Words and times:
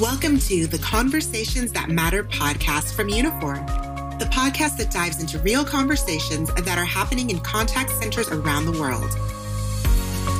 Welcome 0.00 0.38
to 0.38 0.66
the 0.66 0.78
Conversations 0.78 1.72
That 1.72 1.90
Matter 1.90 2.24
podcast 2.24 2.94
from 2.94 3.08
Uniphore, 3.08 4.18
the 4.18 4.24
podcast 4.24 4.78
that 4.78 4.90
dives 4.90 5.20
into 5.20 5.38
real 5.40 5.62
conversations 5.62 6.50
that 6.54 6.78
are 6.78 6.86
happening 6.86 7.28
in 7.28 7.38
contact 7.40 7.90
centers 7.90 8.26
around 8.30 8.64
the 8.64 8.72
world. 8.80 9.10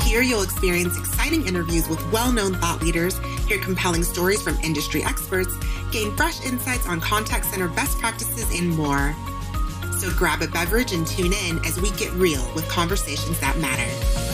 Here, 0.03 0.23
you'll 0.23 0.41
experience 0.41 0.97
exciting 0.97 1.47
interviews 1.47 1.87
with 1.91 2.01
well 2.11 2.33
known 2.33 2.55
thought 2.55 2.81
leaders, 2.81 3.19
hear 3.47 3.59
compelling 3.59 4.03
stories 4.03 4.41
from 4.41 4.57
industry 4.61 5.05
experts, 5.05 5.55
gain 5.93 6.17
fresh 6.17 6.43
insights 6.47 6.89
on 6.89 6.99
contact 6.99 7.45
center 7.45 7.69
best 7.69 7.99
practices, 7.99 8.59
and 8.59 8.71
more. 8.71 9.15
So 9.99 10.11
grab 10.17 10.41
a 10.41 10.49
beverage 10.49 10.95
and 10.95 11.07
tune 11.07 11.35
in 11.35 11.63
as 11.67 11.79
we 11.79 11.91
get 11.99 12.11
real 12.13 12.51
with 12.55 12.67
conversations 12.71 13.39
that 13.41 13.59
matter. 13.59 14.30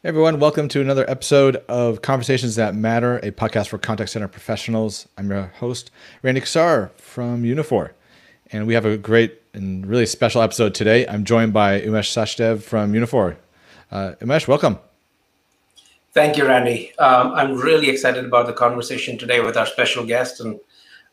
Hey 0.00 0.10
everyone, 0.10 0.38
welcome 0.38 0.68
to 0.68 0.80
another 0.80 1.04
episode 1.10 1.56
of 1.68 2.02
Conversations 2.02 2.54
That 2.54 2.72
Matter, 2.72 3.18
a 3.18 3.32
podcast 3.32 3.66
for 3.66 3.78
contact 3.78 4.10
center 4.10 4.28
professionals. 4.28 5.08
I'm 5.18 5.28
your 5.28 5.46
host, 5.58 5.90
Randy 6.22 6.40
Kassar 6.40 6.92
from 6.92 7.42
Uniphore. 7.42 7.90
And 8.52 8.68
we 8.68 8.74
have 8.74 8.86
a 8.86 8.96
great 8.96 9.42
and 9.54 9.84
really 9.84 10.06
special 10.06 10.40
episode 10.40 10.72
today. 10.76 11.04
I'm 11.08 11.24
joined 11.24 11.52
by 11.52 11.80
Umesh 11.80 12.12
Sachdev 12.14 12.62
from 12.62 12.92
Uniphore. 12.92 13.38
Uh, 13.90 14.12
Umesh, 14.20 14.46
welcome. 14.46 14.78
Thank 16.12 16.36
you, 16.36 16.46
Randy. 16.46 16.96
Um, 17.00 17.32
I'm 17.32 17.56
really 17.56 17.90
excited 17.90 18.24
about 18.24 18.46
the 18.46 18.52
conversation 18.52 19.18
today 19.18 19.40
with 19.40 19.56
our 19.56 19.66
special 19.66 20.06
guest. 20.06 20.38
And 20.40 20.60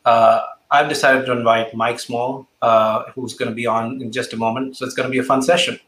uh, 0.04 0.42
I've 0.70 0.88
decided 0.88 1.26
to 1.26 1.32
invite 1.32 1.74
Mike 1.74 1.98
Small, 1.98 2.46
uh, 2.62 3.02
who's 3.16 3.34
going 3.34 3.50
to 3.50 3.54
be 3.56 3.66
on 3.66 4.00
in 4.00 4.12
just 4.12 4.32
a 4.32 4.36
moment. 4.36 4.76
So 4.76 4.84
it's 4.84 4.94
going 4.94 5.08
to 5.08 5.12
be 5.12 5.18
a 5.18 5.24
fun 5.24 5.42
session 5.42 5.80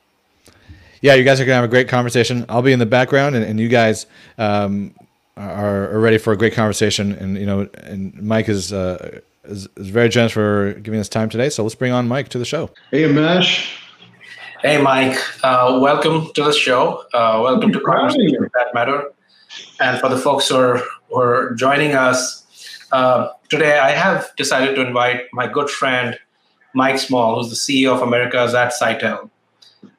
yeah, 1.01 1.15
you 1.15 1.25
guys 1.25 1.41
are 1.41 1.45
gonna 1.45 1.57
have 1.57 1.65
a 1.65 1.69
great 1.69 1.88
conversation. 1.88 2.45
I'll 2.48 2.62
be 2.62 2.73
in 2.73 2.79
the 2.79 2.87
background, 2.87 3.37
and, 3.37 3.45
and 3.45 3.61
you 3.61 3.69
guys 3.69 4.07
um, 4.37 4.95
are, 5.37 5.93
are, 5.93 6.01
ready 6.01 6.18
for 6.18 6.32
a 6.32 6.37
great 6.37 6.54
conversation. 6.54 7.13
And 7.13 7.37
you 7.37 7.46
know, 7.46 7.68
and 7.85 8.21
Mike 8.21 8.49
is, 8.49 8.73
uh, 8.73 9.21
is, 9.45 9.69
is 9.76 9.88
very 9.91 10.09
generous 10.09 10.32
for 10.32 10.74
giving 10.74 11.01
us 11.01 11.09
time 11.09 11.29
today. 11.29 11.51
So 11.51 11.63
let's 11.63 11.74
bring 11.74 11.93
on 11.93 12.09
Mike 12.09 12.29
to 12.30 12.38
the 12.38 12.45
show. 12.45 12.71
Hey, 12.91 13.02
Umesh. 13.02 13.76
Hey, 14.63 14.80
Mike. 14.82 15.19
Uh, 15.45 15.79
welcome 15.80 16.32
to 16.35 16.43
the 16.43 16.52
show. 16.52 17.04
Uh, 17.15 17.41
welcome 17.43 17.73
to 17.73 17.80
Conversations 17.80 18.51
That 18.54 18.74
Matter. 18.74 19.13
And 19.80 20.01
for 20.01 20.09
the 20.09 20.19
folks 20.19 20.49
who 20.49 20.57
are, 20.57 20.82
who 21.09 21.21
are 21.21 21.54
joining 21.54 21.95
us 21.95 22.85
uh, 22.91 23.29
today, 23.49 23.79
I 23.79 23.91
have 23.91 24.30
decided 24.37 24.74
to 24.74 24.87
invite 24.87 25.26
my 25.32 25.46
good 25.46 25.71
friend 25.71 26.19
Mike 26.74 26.99
Small, 26.99 27.37
who's 27.37 27.51
the 27.51 27.57
CEO 27.57 27.95
of 27.95 28.02
Americas 28.02 28.54
at 28.54 28.73
Sitel. 28.73 29.30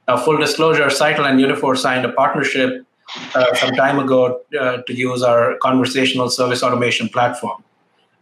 Uh, 0.10 0.18
full 0.18 0.38
disclosure, 0.38 0.86
Sitel 0.86 1.30
and 1.30 1.40
Uniphore 1.40 1.78
signed 1.78 2.04
a 2.04 2.12
partnership 2.12 2.84
uh, 3.36 3.54
some 3.54 3.76
time 3.76 4.00
ago 4.00 4.42
uh, 4.60 4.78
to 4.88 4.94
use 4.96 5.22
our 5.22 5.56
conversational 5.62 6.32
service 6.32 6.64
automation 6.64 7.08
platform. 7.10 7.64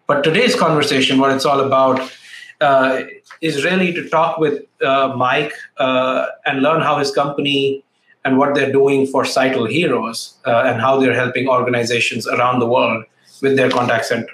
But 0.05 0.21
today's 0.21 0.53
conversation, 0.53 1.17
what 1.17 1.31
it's 1.31 1.45
all 1.45 1.61
about, 1.61 2.11
uh, 2.59 3.03
is 3.41 3.63
really 3.63 3.93
to 3.93 4.09
talk 4.09 4.37
with 4.37 4.63
uh, 4.81 5.13
Mike 5.15 5.53
uh, 5.77 6.25
and 6.45 6.61
learn 6.61 6.81
how 6.81 6.97
his 6.97 7.09
company 7.09 7.85
and 8.25 8.37
what 8.37 8.53
they're 8.53 8.73
doing 8.73 9.07
for 9.07 9.23
Sitel 9.23 9.69
Heroes 9.69 10.33
and 10.43 10.81
how 10.81 10.99
they're 10.99 11.15
helping 11.15 11.47
organizations 11.47 12.27
around 12.27 12.59
the 12.59 12.67
world 12.67 13.05
with 13.41 13.55
their 13.55 13.69
contact 13.69 14.07
center. 14.07 14.33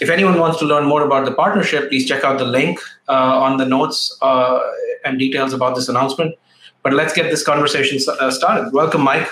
If 0.00 0.10
anyone 0.10 0.40
wants 0.40 0.58
to 0.58 0.64
learn 0.64 0.86
more 0.86 1.02
about 1.02 1.24
the 1.24 1.34
partnership, 1.34 1.88
please 1.88 2.08
check 2.08 2.24
out 2.24 2.38
the 2.38 2.44
link 2.44 2.80
on 3.06 3.58
the 3.58 3.64
notes 3.64 4.18
and 5.04 5.20
details 5.20 5.52
about 5.52 5.76
this 5.76 5.88
announcement. 5.88 6.34
But 6.84 6.92
let's 6.92 7.14
get 7.14 7.30
this 7.30 7.42
conversation 7.42 7.98
uh, 8.20 8.30
started. 8.30 8.72
Welcome, 8.74 9.00
Mike. 9.00 9.26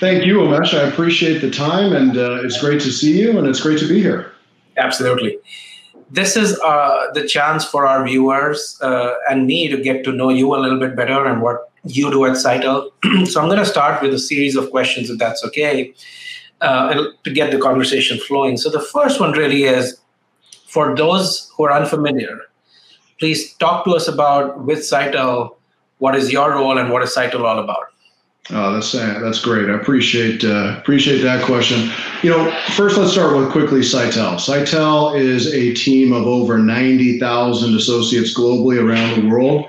Thank 0.00 0.24
you, 0.24 0.38
Umesh. 0.38 0.72
I 0.72 0.88
appreciate 0.88 1.40
the 1.40 1.50
time, 1.50 1.92
and 1.92 2.16
uh, 2.16 2.44
it's 2.44 2.60
great 2.60 2.80
to 2.82 2.92
see 2.92 3.20
you, 3.20 3.36
and 3.36 3.46
it's 3.46 3.60
great 3.60 3.80
to 3.80 3.88
be 3.88 4.00
here. 4.00 4.32
Absolutely. 4.76 5.36
This 6.10 6.36
is 6.36 6.58
uh, 6.60 7.10
the 7.12 7.26
chance 7.26 7.64
for 7.64 7.86
our 7.86 8.06
viewers 8.06 8.78
uh, 8.80 9.14
and 9.28 9.46
me 9.46 9.68
to 9.68 9.76
get 9.82 10.04
to 10.04 10.12
know 10.12 10.30
you 10.30 10.54
a 10.54 10.58
little 10.58 10.78
bit 10.78 10.96
better 10.96 11.26
and 11.26 11.42
what 11.42 11.70
you 11.84 12.10
do 12.10 12.24
at 12.24 12.32
Sitel. 12.32 12.92
so 13.26 13.40
I'm 13.40 13.48
going 13.48 13.58
to 13.58 13.66
start 13.66 14.00
with 14.00 14.14
a 14.14 14.18
series 14.18 14.56
of 14.56 14.70
questions, 14.70 15.10
if 15.10 15.18
that's 15.18 15.44
okay, 15.44 15.92
uh, 16.60 17.04
to 17.24 17.30
get 17.30 17.50
the 17.50 17.58
conversation 17.58 18.18
flowing. 18.20 18.56
So 18.56 18.70
the 18.70 18.80
first 18.80 19.20
one 19.20 19.32
really 19.32 19.64
is 19.64 19.98
for 20.68 20.94
those 20.94 21.52
who 21.56 21.64
are 21.64 21.72
unfamiliar, 21.72 22.38
please 23.18 23.54
talk 23.54 23.84
to 23.84 23.96
us 23.96 24.08
about 24.08 24.64
with 24.64 24.78
Sitel 24.78 25.57
what 25.98 26.14
is 26.14 26.32
your 26.32 26.50
role 26.52 26.78
and 26.78 26.90
what 26.90 27.02
is 27.02 27.14
Sitel 27.14 27.44
all 27.44 27.58
about? 27.58 27.92
Oh, 28.50 28.72
that's 28.72 28.94
uh, 28.94 29.18
that's 29.20 29.40
great. 29.40 29.68
I 29.68 29.74
appreciate 29.74 30.42
uh, 30.42 30.76
appreciate 30.78 31.18
that 31.18 31.44
question. 31.44 31.90
You 32.22 32.30
know, 32.30 32.50
first 32.76 32.96
let's 32.96 33.12
start 33.12 33.36
with 33.36 33.50
quickly 33.50 33.80
Sitel. 33.80 34.36
Sitel 34.36 35.18
is 35.18 35.52
a 35.52 35.74
team 35.74 36.14
of 36.14 36.26
over 36.26 36.56
ninety 36.56 37.18
thousand 37.18 37.74
associates 37.74 38.34
globally 38.38 38.82
around 38.82 39.20
the 39.20 39.28
world, 39.28 39.66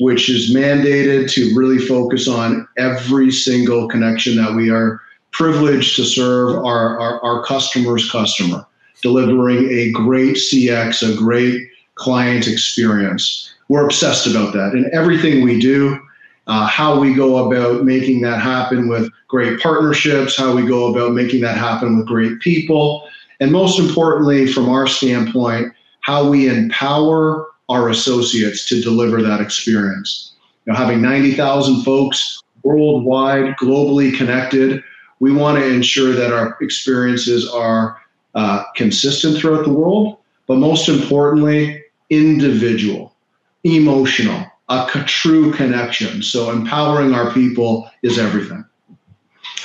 which 0.00 0.28
is 0.28 0.54
mandated 0.54 1.32
to 1.32 1.54
really 1.56 1.78
focus 1.78 2.28
on 2.28 2.68
every 2.76 3.30
single 3.30 3.88
connection 3.88 4.36
that 4.36 4.54
we 4.54 4.70
are 4.70 5.00
privileged 5.32 5.96
to 5.96 6.04
serve 6.04 6.56
our, 6.58 7.00
our, 7.00 7.22
our 7.22 7.44
customers' 7.44 8.10
customer, 8.10 8.66
delivering 9.00 9.64
a 9.70 9.92
great 9.92 10.36
CX, 10.36 11.08
a 11.08 11.16
great 11.16 11.70
client 11.94 12.48
experience 12.48 13.49
we're 13.70 13.84
obsessed 13.84 14.26
about 14.26 14.52
that. 14.52 14.72
And 14.72 14.86
everything 14.86 15.44
we 15.44 15.60
do, 15.60 15.96
uh, 16.48 16.66
how 16.66 16.98
we 16.98 17.14
go 17.14 17.46
about 17.46 17.84
making 17.84 18.20
that 18.22 18.42
happen 18.42 18.88
with 18.88 19.08
great 19.28 19.60
partnerships, 19.60 20.36
how 20.36 20.56
we 20.56 20.66
go 20.66 20.88
about 20.92 21.12
making 21.12 21.40
that 21.42 21.56
happen 21.56 21.96
with 21.96 22.04
great 22.04 22.40
people, 22.40 23.08
and 23.38 23.52
most 23.52 23.78
importantly, 23.78 24.52
from 24.52 24.68
our 24.68 24.88
standpoint, 24.88 25.72
how 26.00 26.28
we 26.28 26.48
empower 26.48 27.46
our 27.68 27.90
associates 27.90 28.66
to 28.66 28.82
deliver 28.82 29.22
that 29.22 29.40
experience. 29.40 30.34
You 30.66 30.72
know, 30.72 30.76
having 30.76 31.00
90,000 31.00 31.84
folks 31.84 32.42
worldwide, 32.64 33.54
globally 33.56 34.14
connected, 34.16 34.82
we 35.20 35.30
want 35.30 35.58
to 35.58 35.64
ensure 35.64 36.12
that 36.12 36.32
our 36.32 36.58
experiences 36.60 37.48
are 37.48 37.98
uh, 38.34 38.64
consistent 38.74 39.38
throughout 39.38 39.64
the 39.64 39.72
world, 39.72 40.16
but 40.48 40.56
most 40.56 40.88
importantly, 40.88 41.84
individual 42.10 43.09
emotional, 43.64 44.46
a 44.68 44.86
true 45.06 45.52
connection. 45.52 46.22
So 46.22 46.50
empowering 46.50 47.14
our 47.14 47.32
people 47.32 47.90
is 48.02 48.18
everything. 48.18 48.64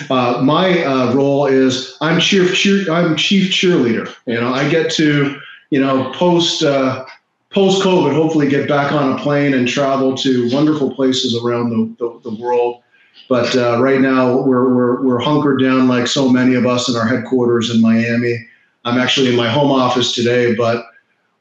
Uh, 0.09 0.41
my 0.43 0.83
uh, 0.83 1.13
role 1.13 1.45
is 1.45 1.95
I'm 2.01 2.19
chief 2.19 2.53
cheer, 2.53 2.91
I'm 2.91 3.15
chief 3.15 3.51
cheerleader. 3.51 4.13
You 4.25 4.41
know, 4.41 4.53
I 4.53 4.67
get 4.69 4.91
to 4.93 5.39
you 5.69 5.79
know 5.79 6.11
post 6.13 6.63
uh, 6.63 7.05
post 7.51 7.81
COVID, 7.81 8.13
hopefully 8.13 8.49
get 8.49 8.67
back 8.67 8.91
on 8.91 9.13
a 9.13 9.21
plane 9.21 9.53
and 9.53 9.67
travel 9.67 10.15
to 10.17 10.49
wonderful 10.51 10.93
places 10.93 11.41
around 11.41 11.69
the, 11.69 11.95
the, 11.97 12.29
the 12.29 12.35
world. 12.35 12.81
But 13.29 13.55
uh, 13.55 13.81
right 13.81 14.01
now 14.01 14.41
we're, 14.41 14.73
we're 14.73 15.01
we're 15.01 15.19
hunkered 15.19 15.61
down 15.61 15.87
like 15.87 16.07
so 16.07 16.29
many 16.29 16.55
of 16.55 16.65
us 16.65 16.89
in 16.89 16.95
our 16.95 17.07
headquarters 17.07 17.73
in 17.73 17.81
Miami. 17.81 18.45
I'm 18.83 18.99
actually 18.99 19.29
in 19.29 19.35
my 19.35 19.49
home 19.49 19.71
office 19.71 20.13
today, 20.13 20.53
but 20.53 20.85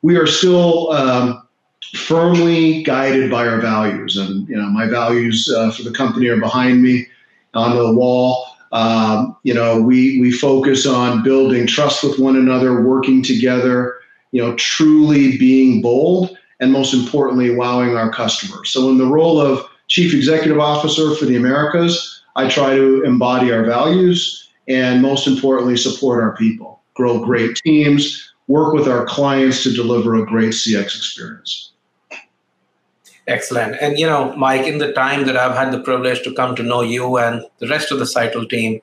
we 0.03 0.17
are 0.17 0.27
still 0.27 0.93
um, 0.93 1.44
firmly 1.93 2.83
guided 2.83 3.31
by 3.31 3.47
our 3.47 3.61
values. 3.61 4.17
And 4.17 4.49
you 4.49 4.57
know, 4.57 4.69
my 4.69 4.87
values 4.87 5.53
uh, 5.55 5.71
for 5.71 5.83
the 5.83 5.91
company 5.91 6.29
are 6.29 6.41
behind 6.41 6.83
me 6.83 7.07
on 7.55 7.77
the 7.77 7.93
wall. 7.93 8.47
Um, 8.73 9.37
you 9.45 9.55
know, 9.55 9.81
we 9.81 10.21
we 10.21 10.33
focus 10.33 10.87
on 10.87 11.23
building 11.23 11.67
trust 11.67 12.03
with 12.03 12.19
one 12.19 12.37
another, 12.37 12.83
working 12.83 13.23
together. 13.23 13.97
You 14.33 14.43
know, 14.43 14.57
truly 14.57 15.39
being 15.39 15.81
bold, 15.81 16.37
and 16.59 16.73
most 16.73 16.93
importantly, 16.93 17.55
wowing 17.55 17.97
our 17.97 18.11
customers. 18.11 18.71
So, 18.71 18.89
in 18.91 18.99
the 18.99 19.07
role 19.07 19.41
of 19.41 19.65
chief 19.87 20.13
executive 20.13 20.59
officer 20.59 21.15
for 21.15 21.25
the 21.25 21.37
Americas, 21.37 22.23
I 22.35 22.49
try 22.49 22.75
to 22.75 23.05
embody 23.05 23.53
our 23.53 23.65
values 23.65 24.45
and 24.69 25.03
most 25.03 25.27
importantly, 25.27 25.77
support 25.77 26.23
our 26.23 26.37
people, 26.37 26.83
grow 26.95 27.25
great 27.25 27.57
teams, 27.57 28.33
work 28.49 28.73
with 28.73 28.89
our 28.89 29.05
clients 29.07 29.63
to 29.63 29.73
deliver 29.73 30.17
a 30.17 30.27
great 30.27 30.51
CX 30.51 30.97
experience. 30.97 31.73
Excellent. 33.27 33.77
And 33.81 33.99
you 33.99 34.07
know, 34.07 34.35
Mike, 34.37 34.67
in 34.67 34.79
the 34.79 34.93
time 34.93 35.25
that 35.27 35.37
I've 35.37 35.57
had 35.57 35.73
the 35.73 35.81
privilege 35.81 36.23
to 36.23 36.35
come 36.35 36.55
to 36.57 36.63
know 36.63 36.83
you 36.83 37.17
and 37.17 37.45
the 37.59 37.69
rest 37.69 37.91
of 37.91 37.99
the 37.99 38.05
Sitel 38.05 38.49
team, 38.49 38.83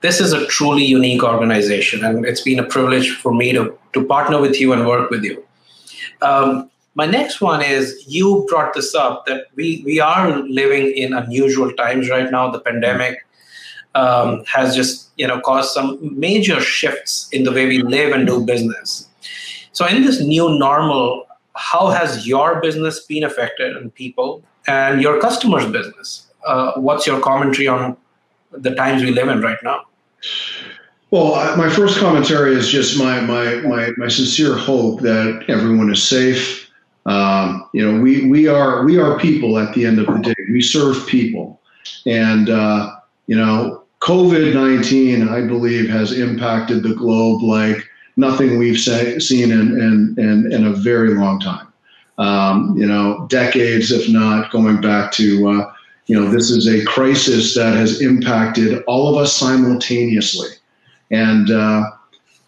this 0.00 0.18
is 0.18 0.32
a 0.32 0.46
truly 0.46 0.84
unique 0.84 1.22
organization, 1.22 2.04
and 2.04 2.24
it's 2.24 2.40
been 2.40 2.58
a 2.58 2.64
privilege 2.64 3.10
for 3.10 3.34
me 3.34 3.52
to 3.52 3.78
to 3.92 4.04
partner 4.04 4.40
with 4.40 4.60
you 4.60 4.72
and 4.72 4.86
work 4.86 5.10
with 5.10 5.22
you. 5.22 5.44
Um, 6.22 6.70
my 6.94 7.06
next 7.06 7.40
one 7.40 7.62
is 7.62 8.04
you 8.06 8.46
brought 8.48 8.74
this 8.74 8.94
up 8.94 9.26
that 9.26 9.46
we 9.56 9.82
we 9.84 10.00
are 10.00 10.38
living 10.40 10.90
in 10.92 11.12
unusual 11.12 11.72
times 11.74 12.08
right 12.08 12.30
now. 12.30 12.50
The 12.50 12.60
pandemic 12.60 13.26
um, 13.94 14.44
has 14.46 14.74
just 14.74 15.10
you 15.16 15.26
know 15.26 15.40
caused 15.40 15.72
some 15.72 15.98
major 16.18 16.60
shifts 16.60 17.28
in 17.30 17.44
the 17.44 17.52
way 17.52 17.66
we 17.66 17.82
live 17.82 18.12
and 18.12 18.26
do 18.26 18.44
business. 18.44 19.08
So 19.72 19.86
in 19.86 20.02
this 20.02 20.20
new 20.20 20.58
normal, 20.58 21.26
how 21.54 21.88
has 21.88 22.26
your 22.26 22.60
business 22.60 23.00
been 23.00 23.24
affected 23.24 23.76
and 23.76 23.94
people 23.94 24.42
and 24.66 25.02
your 25.02 25.20
customers' 25.20 25.70
business? 25.70 26.26
Uh, 26.46 26.72
what's 26.76 27.06
your 27.06 27.20
commentary 27.20 27.68
on 27.68 27.96
the 28.50 28.74
times 28.74 29.02
we 29.02 29.10
live 29.10 29.28
in 29.28 29.40
right 29.40 29.58
now? 29.62 29.84
Well, 31.10 31.56
my 31.56 31.68
first 31.68 31.98
commentary 31.98 32.54
is 32.54 32.70
just 32.70 32.98
my 32.98 33.20
my 33.20 33.56
my, 33.56 33.90
my 33.98 34.08
sincere 34.08 34.56
hope 34.56 35.00
that 35.00 35.44
everyone 35.48 35.90
is 35.92 36.02
safe. 36.02 36.70
Um, 37.04 37.68
you 37.74 37.84
know, 37.84 38.00
we 38.00 38.28
we 38.30 38.48
are 38.48 38.84
we 38.84 38.98
are 38.98 39.18
people 39.18 39.58
at 39.58 39.74
the 39.74 39.84
end 39.84 39.98
of 39.98 40.06
the 40.06 40.18
day. 40.20 40.34
We 40.50 40.62
serve 40.62 41.06
people, 41.06 41.60
and 42.06 42.48
uh, 42.48 42.96
you 43.26 43.36
know, 43.36 43.84
COVID 44.00 44.54
nineteen, 44.54 45.28
I 45.28 45.46
believe, 45.46 45.90
has 45.90 46.18
impacted 46.18 46.82
the 46.82 46.94
globe 46.94 47.42
like 47.42 47.86
nothing 48.16 48.58
we've 48.58 48.78
say, 48.78 49.18
seen 49.18 49.50
in, 49.50 49.80
in 49.80 50.14
in 50.18 50.52
in 50.52 50.66
a 50.66 50.72
very 50.72 51.14
long 51.14 51.40
time. 51.40 51.66
Um, 52.18 52.76
you 52.76 52.86
know, 52.86 53.26
decades, 53.28 53.90
if 53.90 54.08
not 54.08 54.50
going 54.50 54.80
back 54.80 55.12
to. 55.12 55.48
Uh, 55.48 55.72
you 56.06 56.20
know, 56.20 56.28
this 56.28 56.50
is 56.50 56.66
a 56.66 56.84
crisis 56.84 57.54
that 57.54 57.74
has 57.74 58.02
impacted 58.02 58.82
all 58.84 59.08
of 59.08 59.16
us 59.16 59.34
simultaneously. 59.34 60.48
And, 61.10 61.50
uh, 61.50 61.90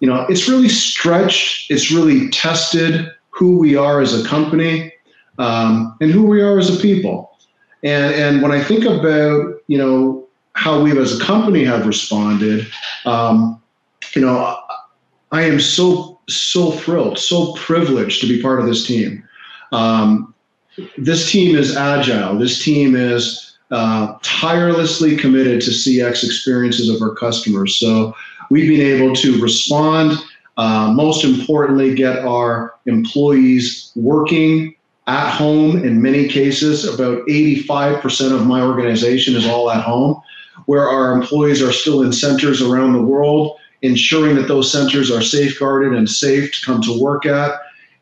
you 0.00 0.08
know, 0.08 0.26
it's 0.28 0.48
really 0.48 0.68
stretched, 0.68 1.70
it's 1.70 1.90
really 1.90 2.28
tested 2.30 3.10
who 3.30 3.58
we 3.58 3.76
are 3.76 4.00
as 4.00 4.18
a 4.18 4.26
company 4.26 4.92
um, 5.38 5.96
and 6.00 6.10
who 6.10 6.26
we 6.26 6.40
are 6.40 6.58
as 6.58 6.76
a 6.76 6.80
people. 6.80 7.38
And, 7.82 8.14
and 8.14 8.42
when 8.42 8.50
I 8.50 8.62
think 8.62 8.84
about, 8.84 9.54
you 9.66 9.78
know, 9.78 10.26
how 10.54 10.82
we 10.82 10.96
as 10.98 11.18
a 11.18 11.24
company 11.24 11.64
have 11.64 11.86
responded, 11.86 12.66
um, 13.06 13.60
you 14.14 14.22
know, 14.22 14.58
I 15.34 15.42
am 15.42 15.58
so, 15.58 16.20
so 16.28 16.70
thrilled, 16.70 17.18
so 17.18 17.54
privileged 17.54 18.20
to 18.20 18.28
be 18.28 18.40
part 18.40 18.60
of 18.60 18.66
this 18.66 18.86
team. 18.86 19.28
Um, 19.72 20.32
this 20.96 21.28
team 21.28 21.56
is 21.56 21.76
agile. 21.76 22.38
This 22.38 22.62
team 22.62 22.94
is 22.94 23.56
uh, 23.72 24.16
tirelessly 24.22 25.16
committed 25.16 25.60
to 25.62 25.72
CX 25.72 26.22
experiences 26.22 26.88
of 26.88 27.02
our 27.02 27.16
customers. 27.16 27.76
So 27.76 28.14
we've 28.48 28.68
been 28.68 28.86
able 28.86 29.12
to 29.16 29.42
respond. 29.42 30.16
Uh, 30.56 30.92
most 30.92 31.24
importantly, 31.24 31.96
get 31.96 32.18
our 32.20 32.76
employees 32.86 33.90
working 33.96 34.76
at 35.08 35.30
home 35.32 35.84
in 35.84 36.00
many 36.00 36.28
cases. 36.28 36.84
About 36.84 37.26
85% 37.26 38.32
of 38.32 38.46
my 38.46 38.62
organization 38.62 39.34
is 39.34 39.48
all 39.48 39.68
at 39.68 39.82
home, 39.82 40.22
where 40.66 40.88
our 40.88 41.12
employees 41.12 41.60
are 41.60 41.72
still 41.72 42.04
in 42.04 42.12
centers 42.12 42.62
around 42.62 42.92
the 42.92 43.02
world, 43.02 43.58
ensuring 43.84 44.34
that 44.36 44.48
those 44.48 44.72
centers 44.72 45.10
are 45.10 45.22
safeguarded 45.22 45.92
and 45.98 46.08
safe 46.08 46.52
to 46.52 46.66
come 46.66 46.80
to 46.82 46.92
work 47.00 47.26
at. 47.26 47.52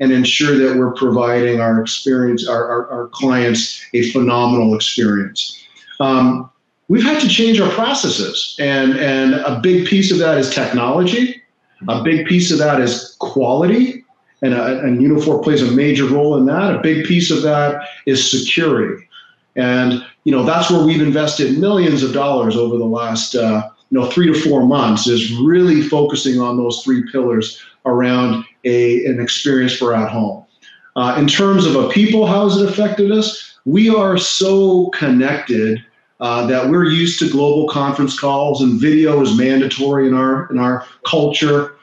And 0.00 0.10
ensure 0.10 0.58
that 0.58 0.76
we're 0.76 0.94
providing 0.94 1.60
our 1.60 1.80
experience, 1.80 2.48
our, 2.48 2.64
our, 2.72 2.90
our 2.90 3.08
clients, 3.08 3.80
a 3.94 4.10
phenomenal 4.10 4.74
experience. 4.74 5.64
Um, 6.00 6.50
we've 6.88 7.04
had 7.04 7.20
to 7.20 7.28
change 7.28 7.60
our 7.60 7.70
processes. 7.70 8.56
And, 8.58 8.98
and 8.98 9.34
a 9.34 9.60
big 9.62 9.86
piece 9.86 10.10
of 10.10 10.18
that 10.18 10.38
is 10.38 10.50
technology. 10.50 11.40
A 11.86 12.02
big 12.02 12.26
piece 12.26 12.50
of 12.50 12.58
that 12.58 12.80
is 12.80 13.14
quality. 13.20 14.04
And, 14.40 14.54
uh, 14.54 14.80
and 14.82 14.98
Uniphore 14.98 15.40
plays 15.44 15.62
a 15.62 15.70
major 15.70 16.06
role 16.06 16.36
in 16.36 16.46
that. 16.46 16.74
A 16.74 16.80
big 16.80 17.06
piece 17.06 17.30
of 17.30 17.42
that 17.42 17.86
is 18.04 18.28
security. 18.28 19.06
And, 19.54 20.04
you 20.24 20.32
know, 20.32 20.42
that's 20.42 20.68
where 20.68 20.84
we've 20.84 21.02
invested 21.02 21.58
millions 21.58 22.02
of 22.02 22.12
dollars 22.12 22.56
over 22.56 22.76
the 22.76 22.86
last, 22.86 23.36
uh, 23.36 23.68
you 23.92 24.00
know, 24.00 24.10
three 24.10 24.26
to 24.26 24.40
four 24.40 24.64
months 24.64 25.06
is 25.06 25.36
really 25.36 25.82
focusing 25.82 26.40
on 26.40 26.56
those 26.56 26.82
three 26.82 27.04
pillars 27.12 27.62
around 27.84 28.42
a, 28.64 29.04
an 29.04 29.20
experience 29.20 29.76
for 29.76 29.94
at 29.94 30.10
home. 30.10 30.46
Uh, 30.96 31.16
in 31.18 31.26
terms 31.26 31.66
of 31.66 31.76
a 31.76 31.90
people, 31.90 32.26
how 32.26 32.48
has 32.48 32.56
it 32.56 32.70
affected 32.70 33.12
us? 33.12 33.58
We 33.66 33.90
are 33.90 34.16
so 34.16 34.88
connected 34.94 35.84
uh, 36.20 36.46
that 36.46 36.70
we're 36.70 36.86
used 36.86 37.18
to 37.18 37.30
global 37.30 37.68
conference 37.68 38.18
calls 38.18 38.62
and 38.62 38.80
video 38.80 39.20
is 39.20 39.36
mandatory 39.36 40.08
in 40.08 40.14
our 40.14 40.50
in 40.50 40.58
our 40.58 40.86
culture. 41.04 41.74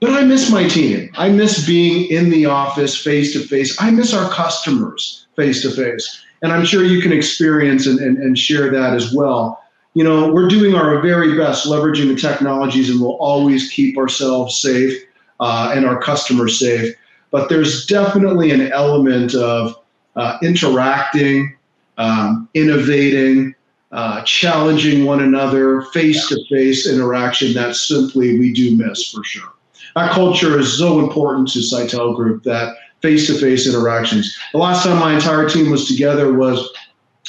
But 0.00 0.10
I 0.10 0.24
miss 0.24 0.50
my 0.50 0.68
team. 0.68 1.10
I 1.16 1.30
miss 1.30 1.66
being 1.66 2.10
in 2.10 2.28
the 2.28 2.44
office 2.44 2.94
face 2.94 3.32
to 3.32 3.40
face. 3.40 3.80
I 3.80 3.90
miss 3.90 4.12
our 4.12 4.30
customers 4.30 5.26
face 5.34 5.62
to 5.62 5.70
face. 5.70 6.22
And 6.42 6.52
I'm 6.52 6.66
sure 6.66 6.84
you 6.84 7.00
can 7.00 7.12
experience 7.12 7.86
and, 7.86 7.98
and, 8.00 8.18
and 8.18 8.38
share 8.38 8.70
that 8.70 8.92
as 8.92 9.14
well. 9.14 9.64
You 9.98 10.04
know, 10.04 10.32
we're 10.32 10.46
doing 10.46 10.76
our 10.76 11.00
very 11.00 11.36
best 11.36 11.66
leveraging 11.66 12.06
the 12.06 12.14
technologies 12.14 12.88
and 12.88 13.00
we'll 13.00 13.16
always 13.16 13.68
keep 13.68 13.98
ourselves 13.98 14.60
safe 14.60 14.96
uh, 15.40 15.72
and 15.74 15.84
our 15.84 16.00
customers 16.00 16.56
safe. 16.56 16.94
But 17.32 17.48
there's 17.48 17.84
definitely 17.84 18.52
an 18.52 18.70
element 18.70 19.34
of 19.34 19.74
uh, 20.14 20.38
interacting, 20.40 21.56
um, 21.96 22.48
innovating, 22.54 23.56
uh, 23.90 24.22
challenging 24.22 25.04
one 25.04 25.20
another, 25.20 25.82
face 25.92 26.28
to 26.28 26.38
face 26.48 26.88
interaction 26.88 27.52
that 27.54 27.74
simply 27.74 28.38
we 28.38 28.52
do 28.52 28.76
miss 28.76 29.10
for 29.10 29.24
sure. 29.24 29.52
That 29.96 30.12
culture 30.12 30.60
is 30.60 30.78
so 30.78 31.00
important 31.00 31.48
to 31.54 31.58
Sitel 31.58 32.14
Group 32.14 32.44
that 32.44 32.76
face 33.02 33.26
to 33.26 33.34
face 33.34 33.66
interactions. 33.66 34.38
The 34.52 34.58
last 34.58 34.84
time 34.84 35.00
my 35.00 35.12
entire 35.12 35.48
team 35.48 35.72
was 35.72 35.88
together 35.88 36.32
was 36.32 36.72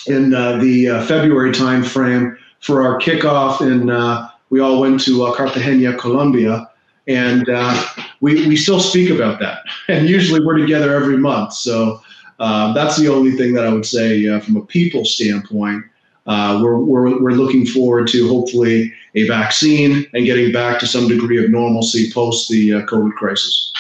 in 0.06 0.36
uh, 0.36 0.58
the 0.58 0.90
uh, 0.90 1.06
February 1.08 1.52
timeframe 1.52 2.36
for 2.62 2.84
our 2.84 3.00
kickoff, 3.00 3.62
and 3.62 3.92
uh, 3.92 4.30
we 4.50 4.60
all 4.60 4.80
went 4.80 5.02
to 5.02 5.26
uh, 5.26 5.36
Cartagena, 5.36 5.98
Colombia. 5.98 6.70
And 7.08 7.50
uh, 7.50 7.86
we, 8.22 8.48
we 8.48 8.56
still 8.56 8.80
speak 8.80 9.10
about 9.10 9.40
that. 9.40 9.60
And 9.88 10.08
usually 10.08 10.46
we're 10.46 10.60
together 10.60 10.96
every 10.96 11.18
month. 11.18 11.54
So 11.54 12.04
that's 12.38 12.98
the 12.98 13.08
only 13.08 13.32
thing 13.32 13.54
that 13.54 13.66
I 13.66 13.74
would 13.74 13.86
say 13.86 14.40
from 14.42 14.58
a 14.58 14.62
people 14.62 15.04
standpoint 15.06 15.86
uh, 16.30 16.60
we're, 16.62 16.78
we're, 16.78 17.20
we're 17.20 17.32
looking 17.32 17.66
forward 17.66 18.08
to 18.08 18.28
hopefully 18.28 18.94
a 19.16 19.28
vaccine 19.28 20.06
and 20.14 20.26
getting 20.26 20.52
back 20.52 20.80
to 20.80 20.86
some 20.86 21.08
degree 21.08 21.44
of 21.44 21.50
normalcy 21.50 22.12
post 22.12 22.48
the 22.50 22.76
uh, 22.76 22.82
COVID 22.84 23.14
crisis. 23.14 23.74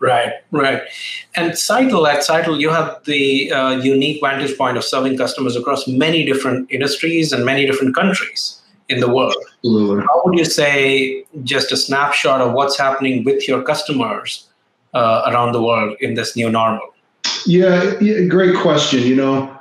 Right, 0.00 0.32
right. 0.52 0.82
And 1.34 1.52
Sitel, 1.52 2.08
at 2.08 2.20
Sitel, 2.20 2.60
you 2.60 2.70
have 2.70 3.02
the 3.04 3.50
uh, 3.50 3.70
unique 3.78 4.20
vantage 4.22 4.56
point 4.56 4.76
of 4.76 4.84
serving 4.84 5.18
customers 5.18 5.56
across 5.56 5.88
many 5.88 6.24
different 6.24 6.70
industries 6.70 7.32
and 7.32 7.44
many 7.44 7.66
different 7.66 7.96
countries 7.96 8.62
in 8.88 9.00
the 9.00 9.12
world. 9.12 9.34
Absolutely. 9.58 10.04
How 10.04 10.22
would 10.24 10.38
you 10.38 10.44
say 10.44 11.24
just 11.42 11.72
a 11.72 11.76
snapshot 11.76 12.40
of 12.40 12.52
what's 12.52 12.78
happening 12.78 13.24
with 13.24 13.48
your 13.48 13.62
customers 13.62 14.46
uh, 14.94 15.22
around 15.26 15.52
the 15.52 15.62
world 15.62 15.96
in 16.00 16.14
this 16.14 16.36
new 16.36 16.50
normal? 16.50 16.94
Yeah, 17.44 17.94
yeah, 18.00 18.24
great 18.26 18.56
question. 18.56 19.00
You 19.02 19.16
know, 19.16 19.58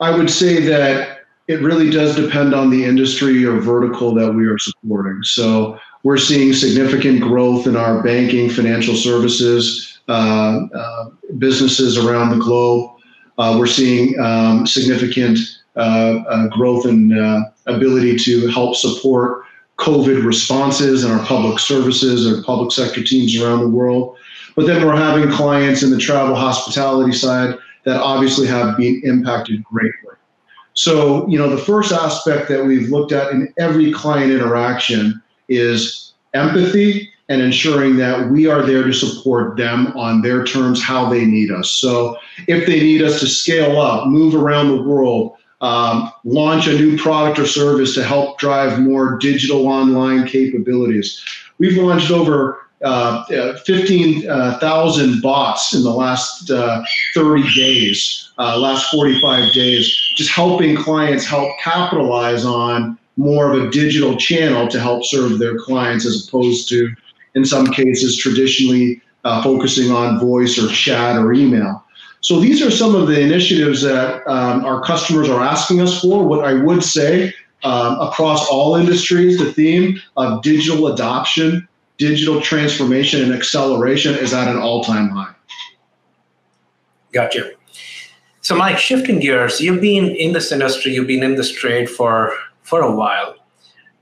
I 0.00 0.10
would 0.10 0.30
say 0.30 0.60
that 0.66 1.20
it 1.48 1.62
really 1.62 1.88
does 1.88 2.14
depend 2.14 2.54
on 2.54 2.68
the 2.70 2.84
industry 2.84 3.44
or 3.44 3.58
vertical 3.58 4.14
that 4.14 4.32
we 4.32 4.46
are 4.46 4.58
supporting. 4.58 5.22
So 5.22 5.78
we're 6.02 6.18
seeing 6.18 6.52
significant 6.52 7.20
growth 7.20 7.66
in 7.66 7.76
our 7.76 8.02
banking, 8.02 8.48
financial 8.48 8.94
services, 8.94 9.98
uh, 10.08 10.66
uh, 10.74 11.10
businesses 11.38 11.98
around 11.98 12.30
the 12.30 12.42
globe. 12.42 12.92
Uh, 13.36 13.56
we're 13.58 13.66
seeing 13.66 14.18
um, 14.20 14.66
significant 14.66 15.38
uh, 15.76 16.24
uh, 16.28 16.48
growth 16.48 16.86
in 16.86 17.16
uh, 17.16 17.40
ability 17.66 18.16
to 18.16 18.48
help 18.48 18.74
support 18.74 19.44
COVID 19.78 20.24
responses 20.24 21.04
in 21.04 21.10
our 21.12 21.24
public 21.24 21.58
services 21.58 22.26
or 22.26 22.42
public 22.42 22.72
sector 22.72 23.02
teams 23.02 23.40
around 23.40 23.60
the 23.60 23.68
world. 23.68 24.16
But 24.56 24.66
then 24.66 24.84
we're 24.84 24.96
having 24.96 25.30
clients 25.30 25.84
in 25.84 25.90
the 25.90 25.98
travel 25.98 26.34
hospitality 26.34 27.12
side 27.12 27.56
that 27.84 28.00
obviously 28.00 28.46
have 28.48 28.76
been 28.76 29.00
impacted 29.04 29.62
greatly. 29.62 30.14
So, 30.74 31.28
you 31.28 31.38
know, 31.38 31.48
the 31.48 31.62
first 31.62 31.92
aspect 31.92 32.48
that 32.48 32.64
we've 32.64 32.88
looked 32.88 33.12
at 33.12 33.30
in 33.30 33.52
every 33.58 33.92
client 33.92 34.32
interaction 34.32 35.22
is 35.48 36.12
empathy 36.34 37.10
and 37.28 37.42
ensuring 37.42 37.96
that 37.96 38.30
we 38.30 38.46
are 38.46 38.62
there 38.62 38.84
to 38.84 38.92
support 38.92 39.56
them 39.56 39.88
on 39.88 40.22
their 40.22 40.44
terms, 40.44 40.82
how 40.82 41.08
they 41.08 41.26
need 41.26 41.50
us. 41.50 41.70
So, 41.70 42.16
if 42.46 42.66
they 42.66 42.80
need 42.80 43.02
us 43.02 43.20
to 43.20 43.26
scale 43.26 43.80
up, 43.80 44.08
move 44.08 44.34
around 44.34 44.68
the 44.68 44.82
world, 44.82 45.36
um, 45.60 46.10
launch 46.24 46.66
a 46.68 46.74
new 46.74 46.96
product 46.96 47.38
or 47.38 47.46
service 47.46 47.94
to 47.94 48.04
help 48.04 48.38
drive 48.38 48.80
more 48.80 49.18
digital 49.18 49.66
online 49.66 50.26
capabilities. 50.26 51.22
We've 51.58 51.76
launched 51.76 52.10
over 52.10 52.68
uh, 52.82 53.24
15,000 53.64 55.20
bots 55.20 55.74
in 55.74 55.82
the 55.82 55.90
last 55.90 56.50
uh, 56.50 56.84
30 57.14 57.54
days, 57.54 58.30
uh, 58.38 58.56
last 58.56 58.90
45 58.90 59.52
days, 59.52 59.88
just 60.14 60.30
helping 60.30 60.76
clients 60.76 61.26
help 61.26 61.50
capitalize 61.58 62.44
on 62.44 62.96
more 63.18 63.52
of 63.52 63.62
a 63.62 63.70
digital 63.70 64.16
channel 64.16 64.66
to 64.68 64.80
help 64.80 65.04
serve 65.04 65.38
their 65.38 65.58
clients 65.58 66.06
as 66.06 66.26
opposed 66.26 66.68
to, 66.70 66.88
in 67.34 67.44
some 67.44 67.66
cases, 67.66 68.16
traditionally 68.16 69.02
uh, 69.24 69.42
focusing 69.42 69.90
on 69.90 70.18
voice 70.18 70.58
or 70.58 70.68
chat 70.68 71.16
or 71.16 71.34
email. 71.34 71.84
So 72.20 72.40
these 72.40 72.62
are 72.62 72.70
some 72.70 72.94
of 72.94 73.06
the 73.06 73.20
initiatives 73.20 73.82
that 73.82 74.26
um, 74.26 74.64
our 74.64 74.82
customers 74.82 75.28
are 75.28 75.42
asking 75.42 75.80
us 75.80 76.00
for. 76.00 76.24
What 76.26 76.44
I 76.44 76.54
would 76.54 76.82
say 76.82 77.34
um, 77.62 78.00
across 78.00 78.48
all 78.48 78.76
industries, 78.76 79.38
the 79.38 79.52
theme 79.52 80.00
of 80.16 80.42
digital 80.42 80.86
adoption 80.88 81.68
digital 81.98 82.40
transformation 82.40 83.22
and 83.22 83.34
acceleration 83.34 84.14
is 84.14 84.32
at 84.32 84.48
an 84.48 84.56
all-time 84.56 85.10
high. 85.10 85.34
Gotcha. 87.12 87.50
So, 88.40 88.56
Mike, 88.56 88.78
shifting 88.78 89.18
gears, 89.18 89.60
you've 89.60 89.80
been 89.80 90.14
in 90.14 90.32
this 90.32 90.52
industry, 90.52 90.94
you've 90.94 91.08
been 91.08 91.22
in 91.22 91.34
this 91.34 91.52
trade 91.52 91.90
for 91.90 92.32
for 92.68 92.82
a 92.82 92.94
while. 92.94 93.34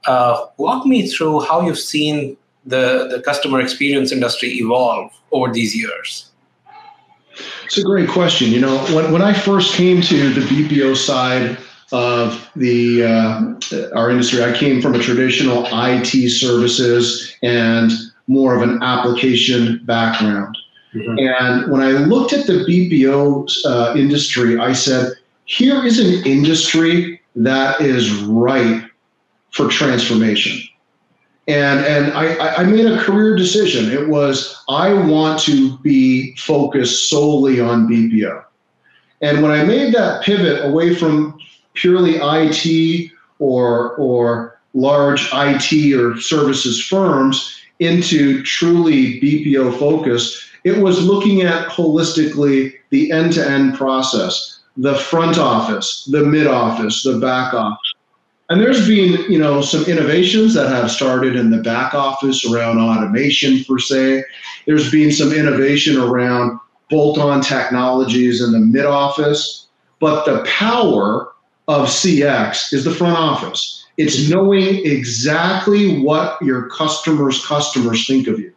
Uh, 0.07 0.47
walk 0.59 0.87
me 0.87 1.07
through 1.09 1.41
how 1.41 1.61
you've 1.67 1.79
seen 1.79 2.37
the, 2.65 3.09
the 3.11 3.23
customer 3.23 3.61
experience 3.61 4.13
industry 4.13 4.51
evolve 4.55 5.13
over 5.33 5.53
these 5.53 5.75
years. 5.75 6.31
It's 7.65 7.79
a 7.79 7.83
great 7.83 8.09
question. 8.09 8.51
You 8.51 8.61
know, 8.61 8.79
when, 8.95 9.13
when 9.13 9.23
I 9.23 9.33
first 9.33 9.75
came 9.75 10.01
to 10.03 10.33
the 10.33 10.41
BPO 10.41 10.97
side 10.97 11.59
of 11.93 12.51
the 12.57 13.05
uh, 13.05 13.95
our 13.95 14.11
industry, 14.11 14.43
I 14.43 14.53
came 14.53 14.81
from 14.81 14.95
a 14.95 14.99
traditional 14.99 15.67
IT 15.71 16.31
services 16.31 17.35
and 17.43 17.91
more 18.27 18.57
of 18.57 18.63
an 18.63 18.83
application 18.83 19.85
background. 19.85 20.57
Mm-hmm. 20.95 21.19
And 21.19 21.71
when 21.71 21.81
I 21.83 21.91
looked 21.91 22.33
at 22.33 22.47
the 22.47 22.65
BPO 22.65 23.51
uh, 23.67 23.95
industry, 23.97 24.59
I 24.59 24.73
said, 24.73 25.13
here 25.45 25.85
is 25.85 25.99
an 25.99 26.27
industry 26.27 27.16
that 27.37 27.81
is 27.81 28.13
ripe 28.23 28.85
for 29.51 29.69
transformation. 29.69 30.61
And, 31.49 31.85
and 31.85 32.13
I, 32.13 32.57
I 32.57 32.65
made 32.65 32.87
a 32.87 32.99
career 32.99 33.37
decision. 33.37 33.93
It 33.93 34.09
was, 34.09 34.65
I 34.69 34.93
want 34.93 35.41
to 35.43 35.79
be 35.79 36.35
focused 36.37 37.09
solely 37.09 37.61
on 37.61 37.87
BPO. 37.87 38.45
And 39.21 39.43
when 39.43 39.53
I 39.53 39.65
made 39.65 39.95
that 39.95 40.25
pivot 40.25 40.65
away 40.65 40.95
from 40.95 41.39
purely 41.75 42.17
IT 42.21 43.13
or, 43.39 43.95
or 43.95 44.61
large 44.75 45.29
IT 45.33 45.95
or 45.95 46.21
services 46.21 46.83
firms 46.83 47.57
into 47.79 48.43
truly 48.43 49.21
BPO 49.21 49.79
focus, 49.79 50.43
it 50.65 50.79
was 50.79 51.05
looking 51.05 51.43
at 51.43 51.69
holistically 51.69 52.73
the 52.91 53.13
end 53.13 53.33
to 53.35 53.49
end 53.49 53.75
process, 53.75 54.56
the 54.77 54.95
front 54.95 55.39
office, 55.39 56.05
the 56.11 56.25
mid 56.25 56.47
office, 56.47 57.03
the 57.03 57.19
back 57.19 57.55
office. 57.55 57.95
And 58.49 58.61
there's 58.61 58.87
been, 58.87 59.31
you 59.31 59.39
know, 59.39 59.61
some 59.61 59.85
innovations 59.87 60.55
that 60.55 60.69
have 60.69 60.91
started 60.91 61.35
in 61.35 61.51
the 61.51 61.63
back 61.63 61.95
office 61.95 62.49
around 62.49 62.79
automation 62.79 63.65
per 63.65 63.79
se. 63.79 64.25
There's 64.67 64.91
been 64.91 65.11
some 65.11 65.33
innovation 65.33 65.97
around 65.97 66.61
bolt-on 66.89 67.41
technologies 67.41 68.41
in 68.41 68.53
the 68.53 68.61
mid 68.61 68.87
office, 68.87 69.67
but 69.99 70.25
the 70.25 70.45
power 70.45 71.33
of 71.67 71.89
CX 71.89 72.73
is 72.73 72.85
the 72.85 72.95
front 72.95 73.19
office. 73.19 73.85
It's 73.97 74.29
knowing 74.29 74.85
exactly 74.85 76.01
what 76.01 76.41
your 76.41 76.69
customers' 76.69 77.45
customers 77.45 78.07
think 78.07 78.29
of 78.29 78.39
you. 78.39 78.53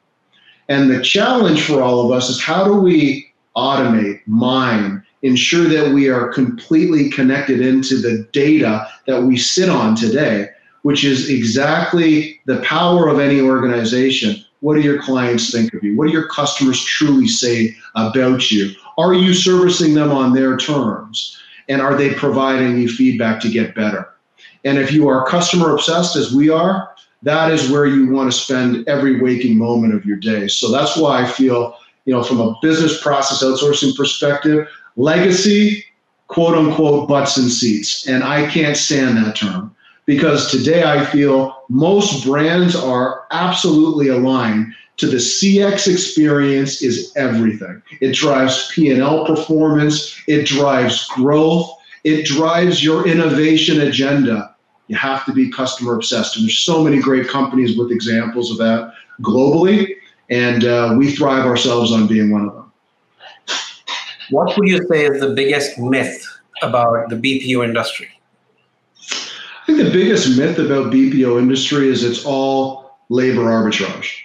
And 0.67 0.91
the 0.91 1.01
challenge 1.01 1.63
for 1.63 1.81
all 1.81 2.05
of 2.05 2.15
us 2.15 2.29
is 2.29 2.39
how 2.39 2.63
do 2.63 2.79
we 2.79 3.33
automate, 3.55 4.19
mine, 4.27 5.03
ensure 5.21 5.65
that 5.65 5.93
we 5.93 6.09
are 6.09 6.31
completely 6.31 7.09
connected 7.09 7.61
into 7.61 7.97
the 7.97 8.27
data 8.31 8.87
that 9.07 9.23
we 9.23 9.37
sit 9.37 9.69
on 9.69 9.95
today, 9.95 10.47
which 10.83 11.03
is 11.03 11.29
exactly 11.29 12.39
the 12.45 12.61
power 12.61 13.07
of 13.07 13.19
any 13.19 13.41
organization. 13.41 14.35
What 14.61 14.75
do 14.75 14.81
your 14.81 15.01
clients 15.01 15.51
think 15.51 15.73
of 15.73 15.83
you? 15.83 15.97
What 15.97 16.07
do 16.07 16.13
your 16.13 16.27
customers 16.27 16.83
truly 16.83 17.27
say 17.27 17.75
about 17.95 18.51
you? 18.51 18.71
Are 18.97 19.13
you 19.13 19.33
servicing 19.33 19.93
them 19.93 20.11
on 20.11 20.33
their 20.33 20.57
terms? 20.57 21.37
And 21.67 21.81
are 21.81 21.95
they 21.95 22.13
providing 22.13 22.77
you 22.77 22.89
feedback 22.89 23.39
to 23.41 23.49
get 23.49 23.75
better? 23.75 24.09
And 24.65 24.77
if 24.77 24.91
you 24.91 25.07
are 25.07 25.25
customer 25.27 25.73
obsessed 25.73 26.15
as 26.15 26.33
we 26.33 26.49
are, 26.49 26.93
that 27.21 27.51
is 27.51 27.69
where 27.69 27.85
you 27.85 28.09
want 28.09 28.31
to 28.31 28.37
spend 28.37 28.87
every 28.87 29.21
waking 29.21 29.57
moment 29.57 29.93
of 29.93 30.05
your 30.05 30.17
day. 30.17 30.47
So 30.47 30.71
that's 30.71 30.97
why 30.97 31.21
I 31.21 31.27
feel, 31.27 31.77
you 32.05 32.13
know, 32.13 32.23
from 32.23 32.39
a 32.39 32.55
business 32.61 33.01
process 33.01 33.43
outsourcing 33.43 33.95
perspective, 33.95 34.67
legacy, 34.99 35.85
quote 36.27 36.55
unquote, 36.55 37.07
butts 37.07 37.37
and 37.37 37.49
seats. 37.49 38.07
And 38.07 38.23
I 38.23 38.49
can't 38.51 38.77
stand 38.77 39.17
that 39.17 39.35
term 39.35 39.73
because 40.05 40.51
today 40.51 40.83
I 40.83 41.05
feel 41.05 41.63
most 41.69 42.25
brands 42.25 42.75
are 42.75 43.25
absolutely 43.31 44.09
aligned 44.09 44.73
to 44.97 45.07
the 45.07 45.17
CX 45.17 45.87
experience 45.87 46.81
is 46.81 47.13
everything. 47.15 47.81
It 48.01 48.13
drives 48.13 48.69
P&L 48.73 49.25
performance, 49.25 50.21
it 50.27 50.45
drives 50.45 51.07
growth, 51.07 51.71
it 52.03 52.25
drives 52.25 52.83
your 52.83 53.07
innovation 53.07 53.79
agenda. 53.81 54.53
You 54.87 54.97
have 54.97 55.23
to 55.25 55.31
be 55.31 55.49
customer 55.49 55.95
obsessed. 55.95 56.35
And 56.35 56.45
there's 56.45 56.59
so 56.59 56.83
many 56.83 56.99
great 56.99 57.29
companies 57.29 57.77
with 57.77 57.91
examples 57.91 58.51
of 58.51 58.57
that 58.57 58.93
globally. 59.21 59.95
And 60.29 60.65
uh, 60.65 60.95
we 60.97 61.15
thrive 61.15 61.45
ourselves 61.45 61.93
on 61.93 62.07
being 62.07 62.31
one 62.31 62.45
of 62.45 62.53
them. 62.53 62.58
What 64.31 64.57
would 64.57 64.67
you 64.67 64.85
say 64.87 65.05
is 65.05 65.21
the 65.21 65.33
biggest 65.33 65.77
myth 65.79 66.25
about 66.61 67.09
the 67.09 67.15
BPO 67.15 67.63
industry? 67.63 68.09
I 68.99 69.65
think 69.65 69.77
the 69.79 69.91
biggest 69.91 70.37
myth 70.37 70.57
about 70.57 70.91
BPO 70.91 71.39
industry 71.39 71.89
is 71.89 72.03
it's 72.03 72.25
all 72.25 72.97
labor 73.09 73.43
arbitrage. 73.43 74.15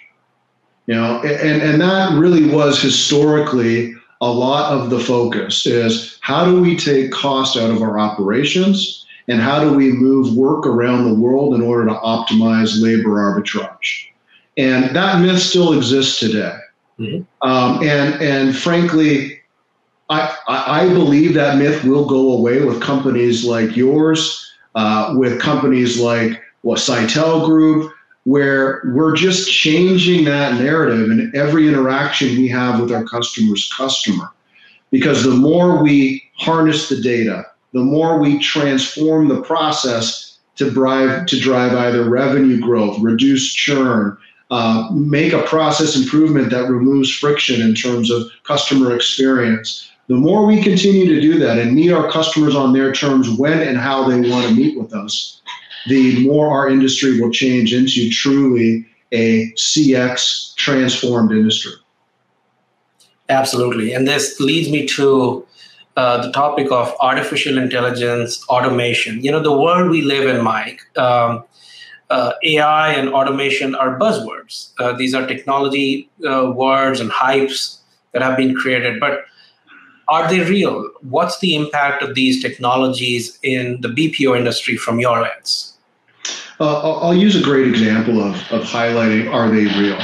You 0.87 0.95
know, 0.95 1.21
and, 1.21 1.61
and 1.61 1.81
that 1.81 2.17
really 2.17 2.47
was 2.47 2.79
historically 2.81 3.93
a 4.21 4.29
lot 4.29 4.71
of 4.71 4.89
the 4.89 4.99
focus 4.99 5.65
is 5.65 6.17
how 6.21 6.45
do 6.45 6.61
we 6.61 6.77
take 6.77 7.11
cost 7.11 7.57
out 7.57 7.69
of 7.69 7.81
our 7.81 7.99
operations 7.99 9.05
and 9.27 9.41
how 9.41 9.59
do 9.59 9.73
we 9.73 9.91
move 9.91 10.35
work 10.35 10.67
around 10.67 11.05
the 11.05 11.13
world 11.13 11.55
in 11.55 11.61
order 11.61 11.85
to 11.87 11.95
optimize 11.95 12.81
labor 12.81 13.09
arbitrage? 13.09 14.07
And 14.57 14.95
that 14.95 15.21
myth 15.21 15.41
still 15.41 15.73
exists 15.73 16.19
today. 16.19 16.57
Mm-hmm. 16.99 17.47
Um, 17.47 17.83
and 17.83 18.21
and 18.21 18.55
frankly, 18.55 19.34
I, 20.09 20.35
I 20.47 20.87
believe 20.89 21.33
that 21.33 21.57
myth 21.57 21.83
will 21.83 22.05
go 22.05 22.33
away 22.33 22.63
with 22.63 22.81
companies 22.81 23.43
like 23.43 23.75
yours, 23.75 24.53
uh, 24.75 25.13
with 25.17 25.41
companies 25.41 25.99
like 25.99 26.41
what 26.61 26.79
Sitel 26.79 27.45
Group, 27.45 27.91
where 28.25 28.81
we're 28.85 29.15
just 29.15 29.51
changing 29.51 30.25
that 30.25 30.59
narrative 30.59 31.09
in 31.09 31.31
every 31.35 31.67
interaction 31.67 32.29
we 32.37 32.47
have 32.49 32.79
with 32.79 32.91
our 32.91 33.03
customer's 33.03 33.71
customer. 33.75 34.29
Because 34.91 35.23
the 35.23 35.31
more 35.31 35.81
we 35.81 36.23
harness 36.37 36.89
the 36.89 37.01
data, 37.01 37.45
the 37.73 37.83
more 37.83 38.19
we 38.19 38.39
transform 38.39 39.27
the 39.27 39.41
process 39.41 40.37
to 40.55 40.71
drive 40.71 41.25
to 41.27 41.39
drive 41.39 41.73
either 41.73 42.09
revenue 42.09 42.59
growth, 42.59 42.99
reduce 42.99 43.53
churn, 43.53 44.17
uh, 44.51 44.89
make 44.91 45.33
a 45.33 45.41
process 45.43 45.95
improvement 45.97 46.49
that 46.51 46.69
removes 46.69 47.13
friction 47.13 47.61
in 47.61 47.73
terms 47.75 48.09
of 48.09 48.29
customer 48.43 48.95
experience. 48.95 49.91
The 50.07 50.15
more 50.15 50.45
we 50.45 50.61
continue 50.61 51.05
to 51.07 51.19
do 51.19 51.39
that 51.39 51.57
and 51.57 51.73
meet 51.73 51.91
our 51.91 52.11
customers 52.11 52.55
on 52.55 52.73
their 52.73 52.91
terms 52.91 53.29
when 53.29 53.61
and 53.61 53.77
how 53.77 54.07
they 54.07 54.29
want 54.29 54.47
to 54.47 54.53
meet 54.53 54.77
with 54.77 54.93
us, 54.93 55.41
the 55.87 56.25
more 56.25 56.49
our 56.49 56.69
industry 56.69 57.19
will 57.19 57.31
change 57.31 57.73
into 57.73 58.09
truly 58.09 58.85
a 59.11 59.51
CX 59.53 60.55
transformed 60.55 61.31
industry. 61.31 61.73
Absolutely. 63.29 63.93
And 63.93 64.07
this 64.07 64.39
leads 64.39 64.69
me 64.69 64.85
to 64.87 65.45
uh, 65.97 66.25
the 66.25 66.31
topic 66.31 66.71
of 66.71 66.93
artificial 66.99 67.57
intelligence, 67.57 68.45
automation. 68.49 69.23
You 69.23 69.31
know, 69.31 69.41
the 69.41 69.57
world 69.57 69.89
we 69.89 70.01
live 70.01 70.27
in, 70.27 70.43
Mike, 70.43 70.81
um, 70.97 71.43
uh, 72.09 72.33
AI 72.43 72.91
and 72.91 73.09
automation 73.09 73.73
are 73.73 73.97
buzzwords. 73.97 74.71
Uh, 74.79 74.93
these 74.93 75.15
are 75.15 75.25
technology 75.25 76.09
uh, 76.27 76.51
words 76.51 76.99
and 76.99 77.09
hypes 77.09 77.79
that 78.11 78.21
have 78.21 78.37
been 78.37 78.55
created, 78.55 78.99
but 78.99 79.25
are 80.07 80.29
they 80.29 80.41
real? 80.41 80.89
What's 81.01 81.39
the 81.39 81.55
impact 81.55 82.03
of 82.03 82.15
these 82.15 82.41
technologies 82.41 83.39
in 83.43 83.81
the 83.81 83.89
BPO 83.89 84.37
industry 84.37 84.77
from 84.77 84.99
your 84.99 85.21
lens? 85.21 85.77
Uh, 86.59 86.99
I'll 86.99 87.13
use 87.13 87.35
a 87.35 87.43
great 87.43 87.67
example 87.67 88.21
of, 88.21 88.35
of 88.51 88.63
highlighting 88.63 89.31
are 89.31 89.49
they 89.49 89.65
real? 89.79 89.99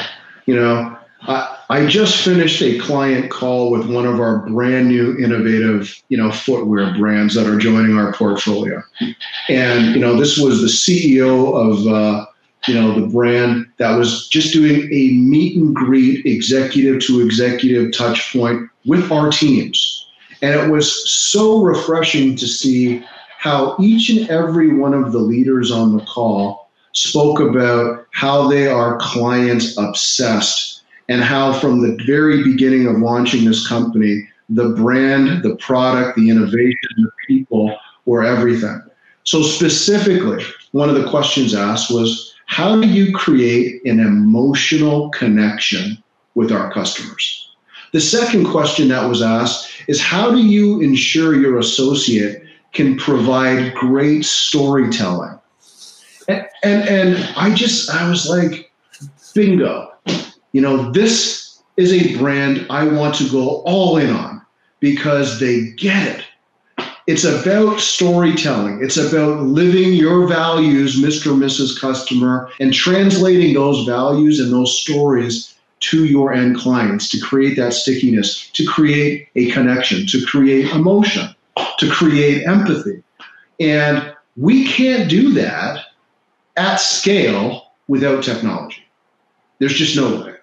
You 0.45 0.55
know, 0.55 0.97
I, 1.21 1.57
I 1.69 1.85
just 1.85 2.23
finished 2.23 2.61
a 2.61 2.79
client 2.79 3.31
call 3.31 3.71
with 3.71 3.89
one 3.89 4.05
of 4.05 4.19
our 4.19 4.39
brand 4.49 4.89
new 4.89 5.17
innovative, 5.17 6.01
you 6.09 6.17
know, 6.17 6.31
footwear 6.31 6.93
brands 6.97 7.35
that 7.35 7.47
are 7.47 7.57
joining 7.57 7.97
our 7.97 8.13
portfolio. 8.13 8.81
And, 9.47 9.95
you 9.95 10.01
know, 10.01 10.17
this 10.17 10.37
was 10.37 10.61
the 10.61 10.67
CEO 10.67 11.55
of, 11.55 11.87
uh, 11.87 12.25
you 12.67 12.75
know, 12.75 12.99
the 12.99 13.07
brand 13.07 13.67
that 13.77 13.97
was 13.97 14.27
just 14.27 14.53
doing 14.53 14.83
a 14.91 15.13
meet 15.13 15.57
and 15.57 15.75
greet 15.75 16.25
executive 16.25 17.01
to 17.03 17.21
executive 17.21 17.91
touch 17.91 18.31
point 18.31 18.69
with 18.85 19.11
our 19.11 19.31
teams. 19.31 20.07
And 20.41 20.59
it 20.59 20.69
was 20.69 21.11
so 21.11 21.61
refreshing 21.61 22.35
to 22.35 22.47
see 22.47 23.03
how 23.37 23.75
each 23.79 24.09
and 24.09 24.29
every 24.29 24.75
one 24.75 24.93
of 24.93 25.11
the 25.11 25.19
leaders 25.19 25.71
on 25.71 25.97
the 25.97 26.05
call 26.05 26.69
spoke 26.93 27.39
about 27.39 28.05
how 28.11 28.47
they 28.47 28.67
are 28.67 28.99
client 28.99 29.63
obsessed 29.77 30.83
and 31.09 31.21
how 31.23 31.53
from 31.53 31.81
the 31.81 31.97
very 32.05 32.43
beginning 32.43 32.87
of 32.87 32.97
launching 32.97 33.45
this 33.45 33.67
company, 33.67 34.27
the 34.49 34.69
brand, 34.69 35.43
the 35.43 35.55
product, 35.55 36.17
the 36.17 36.29
innovation, 36.29 36.77
the 36.97 37.11
people 37.27 37.75
were 38.05 38.23
everything. 38.23 38.81
So, 39.23 39.41
specifically, 39.41 40.43
one 40.71 40.89
of 40.89 40.95
the 40.95 41.09
questions 41.09 41.53
asked 41.53 41.91
was 41.91 42.30
how 42.51 42.81
do 42.81 42.85
you 42.85 43.13
create 43.13 43.81
an 43.85 44.01
emotional 44.01 45.09
connection 45.11 46.03
with 46.35 46.51
our 46.51 46.69
customers? 46.69 47.49
The 47.93 48.01
second 48.01 48.45
question 48.45 48.89
that 48.89 49.07
was 49.07 49.21
asked 49.21 49.71
is 49.87 50.01
how 50.01 50.31
do 50.31 50.45
you 50.45 50.81
ensure 50.81 51.33
your 51.33 51.59
associate 51.59 52.43
can 52.73 52.97
provide 52.97 53.73
great 53.75 54.25
storytelling? 54.25 55.39
And, 56.27 56.45
and 56.61 56.89
and 56.89 57.33
I 57.37 57.55
just 57.55 57.89
I 57.89 58.09
was 58.09 58.27
like, 58.27 58.69
bingo. 59.33 59.93
You 60.51 60.59
know, 60.59 60.91
this 60.91 61.61
is 61.77 61.93
a 61.93 62.17
brand 62.17 62.67
I 62.69 62.83
want 62.83 63.15
to 63.15 63.29
go 63.31 63.61
all 63.61 63.95
in 63.95 64.09
on 64.09 64.45
because 64.81 65.39
they 65.39 65.71
get 65.77 66.19
it. 66.19 66.25
It's 67.07 67.23
about 67.23 67.79
storytelling. 67.79 68.83
It's 68.83 68.97
about 68.97 69.43
living 69.43 69.93
your 69.93 70.27
values, 70.27 70.99
Mr. 70.99 71.27
or 71.27 71.35
Mrs. 71.35 71.79
Customer, 71.79 72.49
and 72.59 72.73
translating 72.73 73.53
those 73.53 73.85
values 73.85 74.39
and 74.39 74.53
those 74.53 74.79
stories 74.79 75.55
to 75.81 76.05
your 76.05 76.31
end 76.31 76.57
clients 76.57 77.09
to 77.09 77.19
create 77.19 77.57
that 77.57 77.73
stickiness, 77.73 78.49
to 78.51 78.65
create 78.65 79.27
a 79.35 79.49
connection, 79.49 80.05
to 80.07 80.23
create 80.25 80.69
emotion, 80.69 81.35
to 81.79 81.89
create 81.89 82.45
empathy. 82.47 83.01
And 83.59 84.15
we 84.37 84.67
can't 84.67 85.09
do 85.09 85.33
that 85.33 85.85
at 86.55 86.75
scale 86.79 87.71
without 87.87 88.23
technology. 88.23 88.83
There's 89.59 89.73
just 89.73 89.95
no 89.95 90.21
way. 90.21 90.35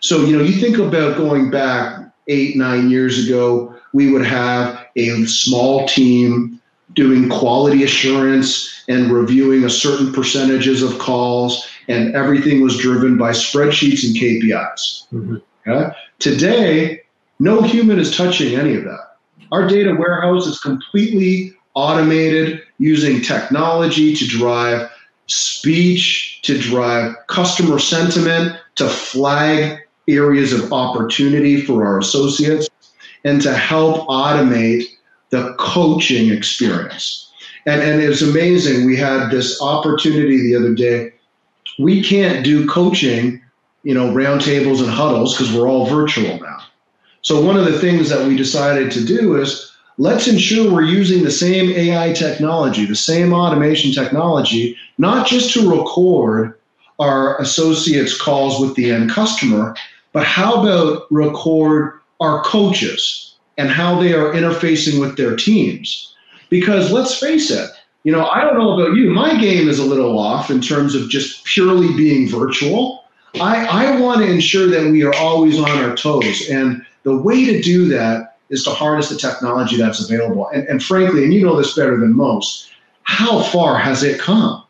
So, 0.00 0.20
you 0.20 0.36
know, 0.36 0.44
you 0.44 0.60
think 0.60 0.76
about 0.76 1.16
going 1.16 1.50
back 1.50 2.12
eight, 2.28 2.56
nine 2.56 2.90
years 2.90 3.26
ago, 3.26 3.73
we 3.94 4.10
would 4.12 4.26
have 4.26 4.86
a 4.96 5.24
small 5.24 5.86
team 5.86 6.60
doing 6.94 7.30
quality 7.30 7.84
assurance 7.84 8.84
and 8.88 9.10
reviewing 9.10 9.64
a 9.64 9.70
certain 9.70 10.12
percentages 10.12 10.82
of 10.82 10.98
calls, 10.98 11.66
and 11.88 12.14
everything 12.14 12.60
was 12.60 12.76
driven 12.76 13.16
by 13.16 13.30
spreadsheets 13.30 14.04
and 14.04 14.14
KPIs. 14.16 15.06
Mm-hmm. 15.12 15.36
Okay? 15.66 15.96
Today, 16.18 17.02
no 17.38 17.62
human 17.62 17.98
is 17.98 18.14
touching 18.14 18.54
any 18.54 18.74
of 18.74 18.84
that. 18.84 19.16
Our 19.52 19.66
data 19.66 19.94
warehouse 19.94 20.46
is 20.46 20.58
completely 20.60 21.54
automated 21.74 22.62
using 22.78 23.22
technology 23.22 24.14
to 24.16 24.26
drive 24.26 24.90
speech, 25.26 26.40
to 26.42 26.58
drive 26.58 27.14
customer 27.28 27.78
sentiment, 27.78 28.56
to 28.74 28.88
flag 28.88 29.78
areas 30.08 30.52
of 30.52 30.72
opportunity 30.72 31.62
for 31.62 31.86
our 31.86 31.98
associates 31.98 32.68
and 33.24 33.40
to 33.42 33.54
help 33.54 34.06
automate 34.06 34.84
the 35.30 35.54
coaching 35.58 36.30
experience. 36.30 37.32
And, 37.66 37.82
and 37.82 38.00
it 38.00 38.08
was 38.08 38.22
amazing. 38.22 38.86
We 38.86 38.96
had 38.96 39.30
this 39.30 39.60
opportunity 39.60 40.40
the 40.42 40.56
other 40.56 40.74
day. 40.74 41.12
We 41.78 42.02
can't 42.02 42.44
do 42.44 42.68
coaching, 42.68 43.42
you 43.82 43.94
know, 43.94 44.12
roundtables 44.12 44.80
and 44.80 44.90
huddles 44.90 45.36
because 45.36 45.52
we're 45.52 45.68
all 45.68 45.86
virtual 45.86 46.38
now. 46.38 46.58
So 47.22 47.40
one 47.40 47.56
of 47.56 47.64
the 47.64 47.78
things 47.78 48.10
that 48.10 48.28
we 48.28 48.36
decided 48.36 48.92
to 48.92 49.04
do 49.04 49.36
is 49.40 49.72
let's 49.96 50.28
ensure 50.28 50.70
we're 50.70 50.82
using 50.82 51.24
the 51.24 51.30
same 51.30 51.70
AI 51.70 52.12
technology, 52.12 52.84
the 52.84 52.94
same 52.94 53.32
automation 53.32 53.92
technology, 53.92 54.76
not 54.98 55.26
just 55.26 55.52
to 55.54 55.70
record 55.70 56.58
our 56.98 57.40
associates' 57.40 58.20
calls 58.20 58.60
with 58.60 58.76
the 58.76 58.92
end 58.92 59.10
customer, 59.10 59.74
but 60.12 60.24
how 60.24 60.60
about 60.60 61.06
record 61.10 61.98
our 62.20 62.42
coaches 62.44 63.34
and 63.58 63.70
how 63.70 64.00
they 64.00 64.12
are 64.12 64.32
interfacing 64.32 65.00
with 65.00 65.16
their 65.16 65.36
teams? 65.36 66.14
Because 66.50 66.92
let's 66.92 67.18
face 67.18 67.50
it, 67.50 67.70
you 68.04 68.12
know, 68.12 68.26
I 68.26 68.42
don't 68.42 68.58
know 68.58 68.78
about 68.78 68.96
you, 68.96 69.10
my 69.10 69.40
game 69.40 69.68
is 69.68 69.78
a 69.78 69.84
little 69.84 70.18
off 70.18 70.50
in 70.50 70.60
terms 70.60 70.94
of 70.94 71.08
just 71.08 71.44
purely 71.44 71.94
being 71.96 72.28
virtual. 72.28 73.04
I, 73.36 73.64
I 73.66 74.00
want 74.00 74.20
to 74.20 74.30
ensure 74.30 74.66
that 74.68 74.90
we 74.90 75.02
are 75.02 75.14
always 75.14 75.58
on 75.58 75.70
our 75.70 75.96
toes. 75.96 76.48
And 76.48 76.84
the 77.02 77.16
way 77.16 77.44
to 77.46 77.62
do 77.62 77.88
that 77.88 78.36
is 78.50 78.62
to 78.64 78.70
harness 78.70 79.08
the 79.08 79.16
technology 79.16 79.76
that's 79.76 80.08
available. 80.08 80.48
And, 80.48 80.68
and 80.68 80.82
frankly, 80.82 81.24
and 81.24 81.32
you 81.32 81.44
know 81.44 81.56
this 81.56 81.74
better 81.74 81.98
than 81.98 82.14
most, 82.14 82.70
how 83.02 83.42
far 83.42 83.78
has 83.78 84.02
it 84.02 84.20
come? 84.20 84.62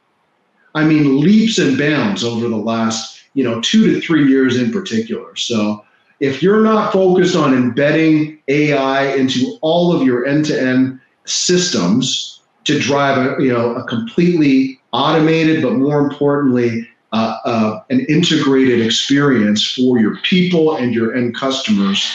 I 0.74 0.84
mean, 0.84 1.20
leaps 1.20 1.58
and 1.58 1.76
bounds 1.76 2.24
over 2.24 2.48
the 2.48 2.56
last 2.56 3.14
you 3.34 3.42
know, 3.42 3.60
two 3.60 3.92
to 3.92 4.00
three 4.00 4.26
years 4.28 4.56
in 4.56 4.72
particular. 4.72 5.36
So 5.36 5.84
if 6.24 6.42
you're 6.42 6.62
not 6.62 6.90
focused 6.90 7.36
on 7.36 7.52
embedding 7.52 8.40
AI 8.48 9.14
into 9.14 9.58
all 9.60 9.94
of 9.94 10.02
your 10.06 10.24
end-to-end 10.24 10.98
systems 11.26 12.40
to 12.64 12.78
drive 12.78 13.18
a, 13.18 13.42
you 13.42 13.52
know, 13.52 13.74
a 13.74 13.84
completely 13.84 14.80
automated, 14.92 15.62
but 15.62 15.74
more 15.74 15.98
importantly, 16.00 16.88
uh, 17.12 17.36
uh, 17.44 17.82
an 17.90 18.00
integrated 18.08 18.80
experience 18.80 19.70
for 19.74 19.98
your 19.98 20.16
people 20.22 20.76
and 20.76 20.94
your 20.94 21.14
end 21.14 21.36
customers, 21.36 22.10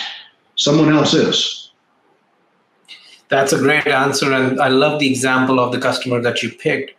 someone 0.55 0.91
else 0.91 1.13
is. 1.13 1.71
That's 3.27 3.53
a 3.53 3.59
great 3.59 3.85
answer, 3.85 4.33
and 4.33 4.59
I 4.59 4.69
love 4.69 4.99
the 4.99 5.07
example 5.07 5.59
of 5.59 5.71
the 5.71 5.79
customer 5.79 6.19
that 6.21 6.41
you 6.41 6.49
picked. 6.49 6.93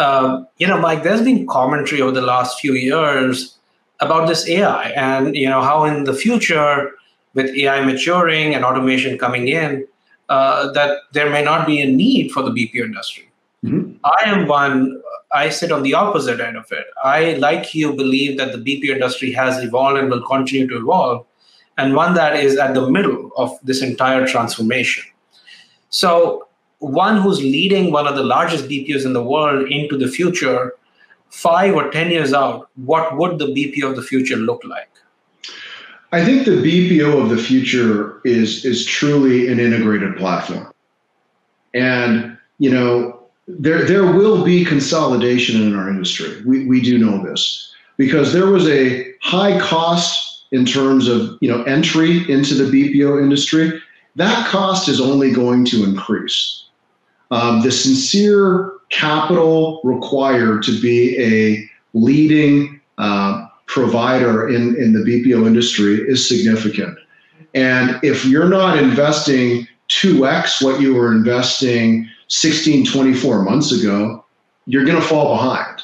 Um, 0.00 0.48
you 0.56 0.66
know, 0.66 0.80
Mike, 0.80 1.02
there's 1.02 1.20
been 1.20 1.46
commentary 1.46 2.00
over 2.00 2.12
the 2.12 2.22
last 2.22 2.58
few 2.58 2.72
years 2.72 3.58
about 4.00 4.28
this 4.28 4.48
AI 4.48 4.90
and 4.90 5.36
you 5.36 5.48
know 5.48 5.62
how 5.62 5.84
in 5.84 6.04
the 6.04 6.14
future 6.14 6.92
with 7.34 7.54
AI 7.56 7.84
maturing 7.84 8.54
and 8.54 8.64
automation 8.64 9.18
coming 9.18 9.48
in, 9.48 9.86
uh, 10.28 10.72
that 10.72 10.98
there 11.12 11.30
may 11.30 11.42
not 11.42 11.66
be 11.66 11.80
a 11.80 11.86
need 11.86 12.30
for 12.30 12.42
the 12.42 12.50
BPO 12.50 12.84
industry. 12.84 13.28
Mm-hmm. 13.64 13.96
I 14.04 14.22
am 14.30 14.46
one. 14.46 15.02
I 15.32 15.48
sit 15.48 15.72
on 15.72 15.82
the 15.82 15.94
opposite 15.94 16.40
end 16.40 16.56
of 16.56 16.70
it. 16.70 16.86
I, 17.02 17.34
like 17.34 17.74
you, 17.74 17.92
believe 17.92 18.38
that 18.38 18.52
the 18.52 18.58
BPO 18.58 18.94
industry 18.94 19.32
has 19.32 19.62
evolved 19.62 19.98
and 19.98 20.08
will 20.08 20.22
continue 20.22 20.68
to 20.68 20.76
evolve, 20.76 21.26
and 21.76 21.94
one 21.94 22.14
that 22.14 22.36
is 22.36 22.56
at 22.56 22.74
the 22.74 22.88
middle 22.88 23.32
of 23.36 23.58
this 23.62 23.82
entire 23.82 24.26
transformation. 24.26 25.04
So, 25.90 26.46
one 26.78 27.20
who's 27.20 27.40
leading 27.40 27.90
one 27.90 28.06
of 28.06 28.14
the 28.14 28.22
largest 28.22 28.68
BPOs 28.68 29.04
in 29.04 29.12
the 29.12 29.22
world 29.22 29.68
into 29.70 29.96
the 29.96 30.08
future 30.08 30.74
five 31.34 31.74
or 31.74 31.90
10 31.90 32.10
years 32.12 32.32
out, 32.32 32.70
what 32.76 33.16
would 33.16 33.38
the 33.38 33.46
BPO 33.46 33.90
of 33.90 33.96
the 33.96 34.02
future 34.02 34.36
look 34.36 34.62
like? 34.64 34.88
I 36.12 36.24
think 36.24 36.44
the 36.44 36.52
BPO 36.52 37.22
of 37.22 37.28
the 37.28 37.36
future 37.36 38.20
is, 38.24 38.64
is 38.64 38.86
truly 38.86 39.48
an 39.48 39.58
integrated 39.58 40.16
platform. 40.16 40.72
And, 41.74 42.38
you 42.58 42.70
know, 42.70 43.20
there, 43.48 43.84
there 43.84 44.06
will 44.06 44.44
be 44.44 44.64
consolidation 44.64 45.60
in 45.60 45.74
our 45.74 45.90
industry. 45.90 46.40
We, 46.46 46.66
we 46.66 46.80
do 46.80 46.98
know 46.98 47.22
this 47.22 47.74
because 47.96 48.32
there 48.32 48.46
was 48.46 48.68
a 48.68 49.12
high 49.20 49.58
cost 49.58 50.46
in 50.52 50.64
terms 50.64 51.08
of, 51.08 51.36
you 51.40 51.50
know, 51.50 51.64
entry 51.64 52.30
into 52.30 52.54
the 52.54 52.70
BPO 52.70 53.20
industry. 53.20 53.82
That 54.14 54.46
cost 54.46 54.88
is 54.88 55.00
only 55.00 55.32
going 55.32 55.64
to 55.66 55.82
increase. 55.82 56.66
Um, 57.32 57.62
the 57.62 57.72
sincere 57.72 58.74
capital 58.94 59.80
required 59.82 60.62
to 60.62 60.80
be 60.80 61.20
a 61.20 61.68
leading 61.94 62.80
uh, 62.98 63.46
provider 63.66 64.48
in, 64.48 64.76
in 64.76 64.92
the 64.92 65.00
BPO 65.00 65.46
industry 65.46 65.96
is 66.08 66.26
significant. 66.26 66.96
And 67.54 67.98
if 68.02 68.24
you're 68.24 68.48
not 68.48 68.78
investing 68.78 69.66
2x 69.88 70.64
what 70.64 70.80
you 70.80 70.94
were 70.94 71.12
investing 71.12 72.08
16, 72.28 72.86
24 72.86 73.42
months 73.42 73.72
ago, 73.72 74.24
you're 74.66 74.84
going 74.84 75.00
to 75.00 75.06
fall 75.06 75.36
behind. 75.36 75.82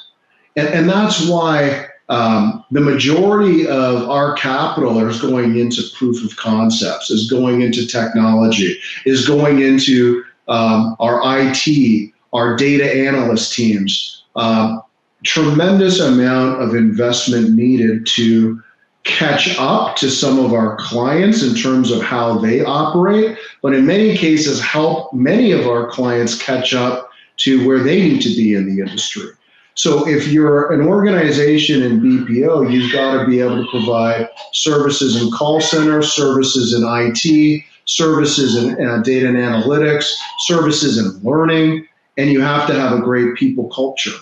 And, 0.56 0.68
and 0.68 0.88
that's 0.88 1.26
why 1.28 1.86
um, 2.08 2.64
the 2.70 2.80
majority 2.80 3.66
of 3.66 4.08
our 4.08 4.34
capital 4.34 4.98
is 5.06 5.20
going 5.20 5.58
into 5.58 5.82
proof 5.96 6.24
of 6.24 6.36
concepts, 6.36 7.10
is 7.10 7.30
going 7.30 7.62
into 7.62 7.86
technology, 7.86 8.78
is 9.04 9.26
going 9.26 9.60
into 9.60 10.24
um, 10.48 10.96
our 10.98 11.20
IT, 11.38 12.12
our 12.32 12.56
data 12.56 12.84
analyst 12.84 13.52
teams. 13.54 14.24
Uh, 14.36 14.78
tremendous 15.24 16.00
amount 16.00 16.62
of 16.62 16.74
investment 16.74 17.50
needed 17.50 18.06
to 18.06 18.62
catch 19.04 19.56
up 19.58 19.96
to 19.96 20.10
some 20.10 20.38
of 20.38 20.52
our 20.52 20.76
clients 20.78 21.42
in 21.42 21.54
terms 21.54 21.90
of 21.90 22.02
how 22.02 22.38
they 22.38 22.62
operate, 22.62 23.36
but 23.62 23.74
in 23.74 23.86
many 23.86 24.16
cases, 24.16 24.60
help 24.60 25.12
many 25.12 25.52
of 25.52 25.66
our 25.66 25.90
clients 25.90 26.40
catch 26.40 26.74
up 26.74 27.10
to 27.38 27.66
where 27.66 27.82
they 27.82 28.02
need 28.02 28.20
to 28.20 28.28
be 28.28 28.54
in 28.54 28.66
the 28.66 28.82
industry. 28.82 29.30
So 29.74 30.06
if 30.06 30.28
you're 30.28 30.72
an 30.72 30.86
organization 30.86 31.82
in 31.82 32.00
BPO, 32.00 32.70
you've 32.70 32.92
got 32.92 33.22
to 33.22 33.26
be 33.26 33.40
able 33.40 33.64
to 33.64 33.70
provide 33.70 34.28
services 34.52 35.22
in 35.22 35.30
call 35.30 35.60
center, 35.60 36.02
services 36.02 36.74
in 36.74 36.82
IT, 36.84 37.64
services 37.86 38.56
in 38.56 38.86
uh, 38.86 38.98
data 38.98 39.28
and 39.28 39.36
analytics, 39.36 40.12
services 40.40 40.98
in 40.98 41.18
learning, 41.26 41.86
and 42.20 42.30
you 42.30 42.40
have 42.42 42.66
to 42.66 42.74
have 42.74 42.92
a 42.92 43.00
great 43.00 43.35
people 43.35 43.68
culture. 43.70 44.16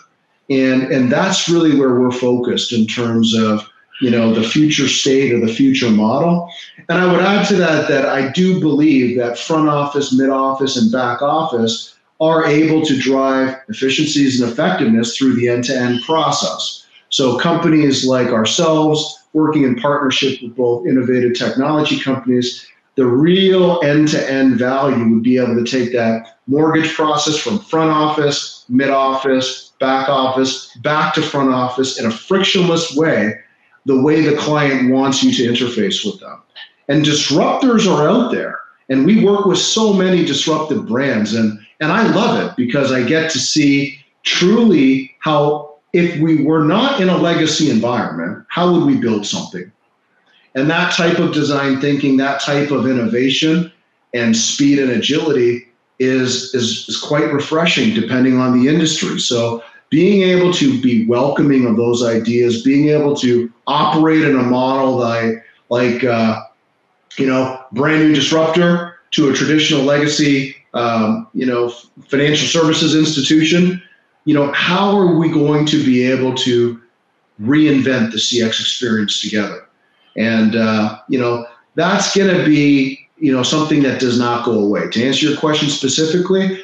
And, 0.48 0.84
and 0.84 1.10
that's 1.10 1.48
really 1.48 1.76
where 1.76 1.94
we're 1.98 2.12
focused 2.12 2.72
in 2.72 2.86
terms 2.86 3.34
of 3.34 3.68
you 4.00 4.10
know 4.10 4.32
the 4.32 4.48
future 4.48 4.86
state 4.86 5.32
or 5.32 5.44
the 5.44 5.52
future 5.52 5.90
model 5.90 6.48
and 6.88 6.98
i 6.98 7.12
would 7.12 7.20
add 7.20 7.44
to 7.48 7.56
that 7.56 7.88
that 7.88 8.04
i 8.06 8.30
do 8.30 8.60
believe 8.60 9.18
that 9.18 9.36
front 9.36 9.68
office 9.68 10.12
mid 10.12 10.30
office 10.30 10.76
and 10.76 10.92
back 10.92 11.20
office 11.20 11.96
are 12.20 12.46
able 12.46 12.84
to 12.84 12.96
drive 12.96 13.56
efficiencies 13.68 14.40
and 14.40 14.52
effectiveness 14.52 15.16
through 15.16 15.34
the 15.34 15.48
end-to-end 15.48 16.00
process 16.06 16.86
so 17.08 17.36
companies 17.38 18.06
like 18.06 18.28
ourselves 18.28 19.18
working 19.32 19.64
in 19.64 19.74
partnership 19.74 20.40
with 20.42 20.54
both 20.54 20.86
innovative 20.86 21.34
technology 21.34 21.98
companies 21.98 22.68
the 22.98 23.06
real 23.06 23.80
end-to-end 23.84 24.58
value 24.58 25.08
would 25.08 25.22
be 25.22 25.38
able 25.38 25.54
to 25.54 25.62
take 25.62 25.92
that 25.92 26.38
mortgage 26.48 26.92
process 26.94 27.36
from 27.36 27.60
front 27.60 27.92
office, 27.92 28.64
mid 28.68 28.90
office, 28.90 29.72
back 29.78 30.08
office, 30.08 30.76
back 30.78 31.14
to 31.14 31.22
front 31.22 31.50
office 31.50 32.00
in 32.00 32.06
a 32.06 32.10
frictionless 32.10 32.96
way, 32.96 33.38
the 33.86 34.02
way 34.02 34.22
the 34.22 34.36
client 34.36 34.90
wants 34.90 35.22
you 35.22 35.32
to 35.32 35.44
interface 35.44 36.04
with 36.04 36.18
them. 36.18 36.42
And 36.88 37.04
disruptors 37.04 37.86
are 37.86 38.08
out 38.08 38.32
there. 38.32 38.58
And 38.88 39.06
we 39.06 39.24
work 39.24 39.46
with 39.46 39.58
so 39.58 39.92
many 39.92 40.24
disruptive 40.24 40.88
brands. 40.88 41.34
And, 41.34 41.56
and 41.78 41.92
I 41.92 42.08
love 42.08 42.44
it 42.44 42.56
because 42.56 42.90
I 42.90 43.04
get 43.04 43.30
to 43.30 43.38
see 43.38 43.96
truly 44.24 45.14
how, 45.20 45.76
if 45.92 46.20
we 46.20 46.42
were 46.42 46.64
not 46.64 47.00
in 47.00 47.08
a 47.08 47.16
legacy 47.16 47.70
environment, 47.70 48.44
how 48.48 48.72
would 48.72 48.86
we 48.86 48.96
build 48.96 49.24
something? 49.24 49.70
And 50.54 50.68
that 50.70 50.92
type 50.94 51.18
of 51.18 51.32
design 51.32 51.80
thinking, 51.80 52.16
that 52.16 52.40
type 52.40 52.70
of 52.70 52.86
innovation 52.86 53.72
and 54.14 54.36
speed 54.36 54.78
and 54.78 54.90
agility 54.90 55.68
is, 55.98 56.54
is, 56.54 56.88
is 56.88 56.96
quite 56.96 57.32
refreshing 57.32 57.94
depending 57.94 58.38
on 58.38 58.58
the 58.58 58.68
industry. 58.68 59.18
So 59.18 59.62
being 59.90 60.22
able 60.22 60.52
to 60.54 60.80
be 60.80 61.06
welcoming 61.06 61.66
of 61.66 61.76
those 61.76 62.04
ideas, 62.04 62.62
being 62.62 62.88
able 62.88 63.16
to 63.16 63.52
operate 63.66 64.22
in 64.22 64.36
a 64.36 64.42
model 64.42 64.96
like, 64.96 65.44
like 65.70 66.04
uh, 66.04 66.42
you 67.16 67.26
know, 67.26 67.62
brand 67.72 68.02
new 68.02 68.14
disruptor 68.14 68.96
to 69.12 69.30
a 69.30 69.34
traditional 69.34 69.82
legacy, 69.82 70.56
um, 70.74 71.28
you 71.34 71.46
know, 71.46 71.70
financial 72.08 72.46
services 72.46 72.94
institution, 72.94 73.82
you 74.24 74.34
know, 74.34 74.52
how 74.52 74.96
are 74.96 75.16
we 75.16 75.30
going 75.30 75.64
to 75.66 75.82
be 75.84 76.02
able 76.02 76.34
to 76.34 76.80
reinvent 77.40 78.12
the 78.12 78.18
CX 78.18 78.60
experience 78.60 79.20
together? 79.20 79.67
And, 80.18 80.56
uh, 80.56 80.98
you 81.08 81.18
know, 81.18 81.46
that's 81.76 82.14
going 82.16 82.36
to 82.36 82.44
be, 82.44 83.08
you 83.18 83.32
know, 83.32 83.44
something 83.44 83.82
that 83.84 84.00
does 84.00 84.18
not 84.18 84.44
go 84.44 84.52
away. 84.52 84.90
To 84.90 85.04
answer 85.04 85.26
your 85.26 85.38
question 85.38 85.68
specifically, 85.70 86.62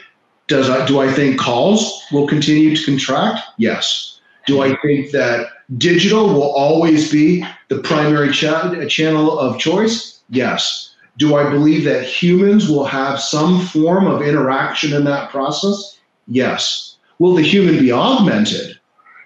does 0.48 0.68
I, 0.68 0.84
do 0.86 1.00
I 1.00 1.10
think 1.10 1.38
calls 1.38 2.02
will 2.12 2.26
continue 2.26 2.76
to 2.76 2.84
contract? 2.84 3.40
Yes. 3.56 4.20
Do 4.46 4.60
I 4.60 4.76
think 4.82 5.12
that 5.12 5.46
digital 5.78 6.26
will 6.26 6.52
always 6.52 7.10
be 7.10 7.46
the 7.68 7.78
primary 7.78 8.30
cha- 8.32 8.84
channel 8.86 9.38
of 9.38 9.58
choice? 9.58 10.20
Yes. 10.28 10.94
Do 11.16 11.36
I 11.36 11.48
believe 11.48 11.84
that 11.84 12.04
humans 12.04 12.68
will 12.68 12.84
have 12.84 13.20
some 13.20 13.60
form 13.66 14.06
of 14.06 14.20
interaction 14.20 14.92
in 14.92 15.04
that 15.04 15.30
process? 15.30 15.98
Yes. 16.26 16.96
Will 17.20 17.34
the 17.34 17.42
human 17.42 17.78
be 17.78 17.92
augmented 17.92 18.78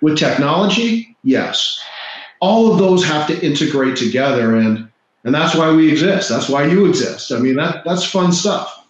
with 0.03 0.19
technology? 0.19 1.17
Yes. 1.25 1.83
All 2.41 2.73
of 2.73 2.79
those 2.79 3.05
have 3.05 3.27
to 3.29 3.45
integrate 3.45 3.97
together 3.97 4.57
and 4.57 4.89
and 5.25 5.35
that's 5.35 5.55
why 5.55 5.71
we 5.71 5.91
exist. 5.91 6.29
That's 6.29 6.49
why 6.49 6.65
you 6.65 6.87
exist. 6.87 7.33
I 7.33 7.39
mean 7.39 7.57
that 7.57 7.85
that's 7.85 8.05
fun 8.05 8.33
stuff. 8.33 8.87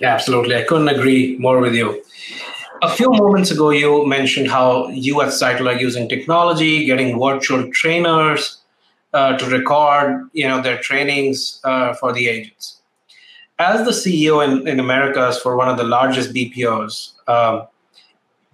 Yeah, 0.00 0.14
absolutely. 0.14 0.56
I 0.56 0.62
couldn't 0.62 0.88
agree 0.88 1.36
more 1.38 1.60
with 1.60 1.74
you. 1.74 2.02
A 2.82 2.88
few 2.88 3.10
moments 3.10 3.50
ago, 3.50 3.68
you 3.70 4.06
mentioned 4.06 4.48
how 4.48 4.88
you 4.88 5.20
at 5.20 5.28
Sitel 5.28 5.66
are 5.66 5.78
using 5.78 6.08
technology, 6.08 6.86
getting 6.86 7.20
virtual 7.20 7.70
trainers 7.72 8.60
uh, 9.12 9.36
to 9.36 9.46
record, 9.46 10.28
you 10.32 10.48
know, 10.48 10.62
their 10.62 10.78
trainings 10.78 11.60
uh, 11.64 11.92
for 11.94 12.12
the 12.12 12.28
agents. 12.28 12.80
As 13.58 13.84
the 13.84 13.90
CEO 13.90 14.42
in, 14.42 14.66
in 14.66 14.80
Americas 14.80 15.38
for 15.38 15.56
one 15.56 15.68
of 15.68 15.76
the 15.76 15.84
largest 15.84 16.32
BPOs, 16.32 17.12
um, 17.28 17.66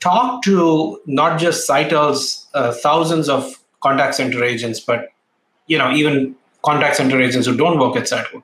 talk 0.00 0.42
to 0.42 1.00
not 1.06 1.38
just 1.38 1.68
Sitel's 1.68 2.48
uh, 2.54 2.72
thousands 2.72 3.28
of 3.28 3.54
contact 3.86 4.14
center 4.14 4.44
agents, 4.44 4.80
but 4.80 5.08
you 5.66 5.78
know, 5.78 5.90
even 5.92 6.34
contact 6.64 6.96
center 6.96 7.20
agents 7.20 7.46
who 7.46 7.56
don't 7.56 7.78
work 7.78 7.96
at 7.96 8.04
Sitel 8.04 8.42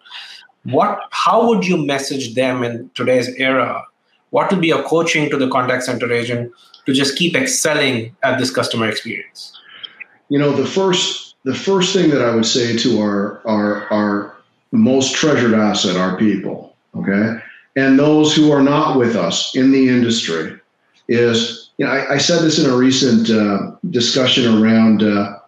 what 0.64 1.00
how 1.10 1.46
would 1.48 1.66
you 1.66 1.76
message 1.76 2.34
them 2.34 2.62
in 2.62 2.90
today's 2.94 3.28
era? 3.36 3.84
What 4.30 4.50
would 4.50 4.60
be 4.60 4.70
a 4.70 4.82
coaching 4.82 5.28
to 5.30 5.36
the 5.36 5.48
contact 5.48 5.84
center 5.84 6.10
agent 6.12 6.52
to 6.86 6.92
just 6.92 7.16
keep 7.16 7.34
excelling 7.34 8.16
at 8.22 8.38
this 8.38 8.50
customer 8.50 8.88
experience? 8.88 9.58
You 10.28 10.38
know 10.38 10.52
the 10.52 10.66
first 10.66 11.34
the 11.44 11.54
first 11.54 11.92
thing 11.92 12.10
that 12.10 12.22
i 12.22 12.34
would 12.34 12.46
say 12.46 12.76
to 12.76 13.00
our 13.00 13.42
our 13.44 13.92
our 13.92 14.36
most 14.70 15.14
treasured 15.16 15.54
asset 15.54 15.96
our 15.96 16.16
people 16.16 16.74
okay 16.94 17.36
and 17.74 17.98
those 17.98 18.34
who 18.34 18.52
are 18.52 18.62
not 18.62 18.96
with 18.96 19.16
us 19.16 19.54
in 19.56 19.72
the 19.72 19.88
industry 19.88 20.58
is 21.08 21.71
you 21.82 21.88
know 21.88 21.92
i, 21.92 22.14
I 22.14 22.18
said 22.18 22.42
this 22.42 22.58
in 22.58 22.70
a 22.70 22.76
recent 22.76 23.28
uh, 23.30 23.72
discussion 23.90 24.62
around 24.62 25.02
uh, 25.02 25.40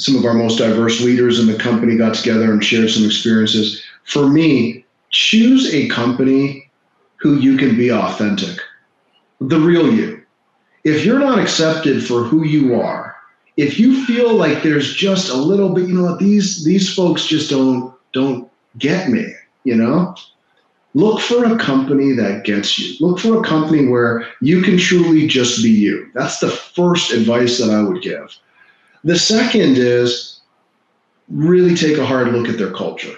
some 0.00 0.16
of 0.16 0.24
our 0.24 0.34
most 0.34 0.56
diverse 0.56 1.00
leaders 1.00 1.38
in 1.38 1.46
the 1.46 1.58
company 1.58 1.96
got 1.96 2.14
together 2.14 2.52
and 2.52 2.64
shared 2.64 2.90
some 2.90 3.04
experiences. 3.04 3.82
For 4.04 4.26
me, 4.26 4.84
choose 5.10 5.72
a 5.74 5.88
company 5.88 6.70
who 7.16 7.38
you 7.38 7.58
can 7.58 7.76
be 7.76 7.92
authentic, 7.92 8.58
the 9.40 9.60
real 9.60 9.92
you. 9.92 10.22
If 10.84 11.04
you're 11.04 11.18
not 11.18 11.38
accepted 11.38 12.06
for 12.06 12.22
who 12.24 12.44
you 12.44 12.80
are, 12.80 13.14
if 13.58 13.78
you 13.78 14.06
feel 14.06 14.34
like 14.34 14.62
there's 14.62 14.94
just 14.94 15.28
a 15.28 15.36
little 15.36 15.74
bit, 15.74 15.86
you 15.86 15.94
know, 15.94 16.16
these 16.16 16.64
these 16.64 16.94
folks 16.94 17.26
just 17.26 17.50
don't 17.50 17.94
don't 18.12 18.50
get 18.78 19.10
me, 19.10 19.34
you 19.64 19.76
know, 19.76 20.14
look 20.94 21.20
for 21.20 21.44
a 21.44 21.58
company 21.58 22.12
that 22.12 22.44
gets 22.44 22.78
you. 22.78 22.94
Look 23.04 23.20
for 23.20 23.38
a 23.38 23.44
company 23.44 23.86
where 23.86 24.26
you 24.40 24.62
can 24.62 24.76
truly 24.76 25.26
just 25.26 25.62
be 25.62 25.70
you. 25.70 26.10
That's 26.14 26.40
the 26.40 26.50
first 26.50 27.12
advice 27.12 27.58
that 27.58 27.70
I 27.70 27.82
would 27.82 28.02
give. 28.02 28.34
The 29.04 29.18
second 29.18 29.78
is 29.78 30.40
really 31.28 31.74
take 31.74 31.96
a 31.96 32.06
hard 32.06 32.28
look 32.28 32.48
at 32.48 32.58
their 32.58 32.72
culture. 32.72 33.14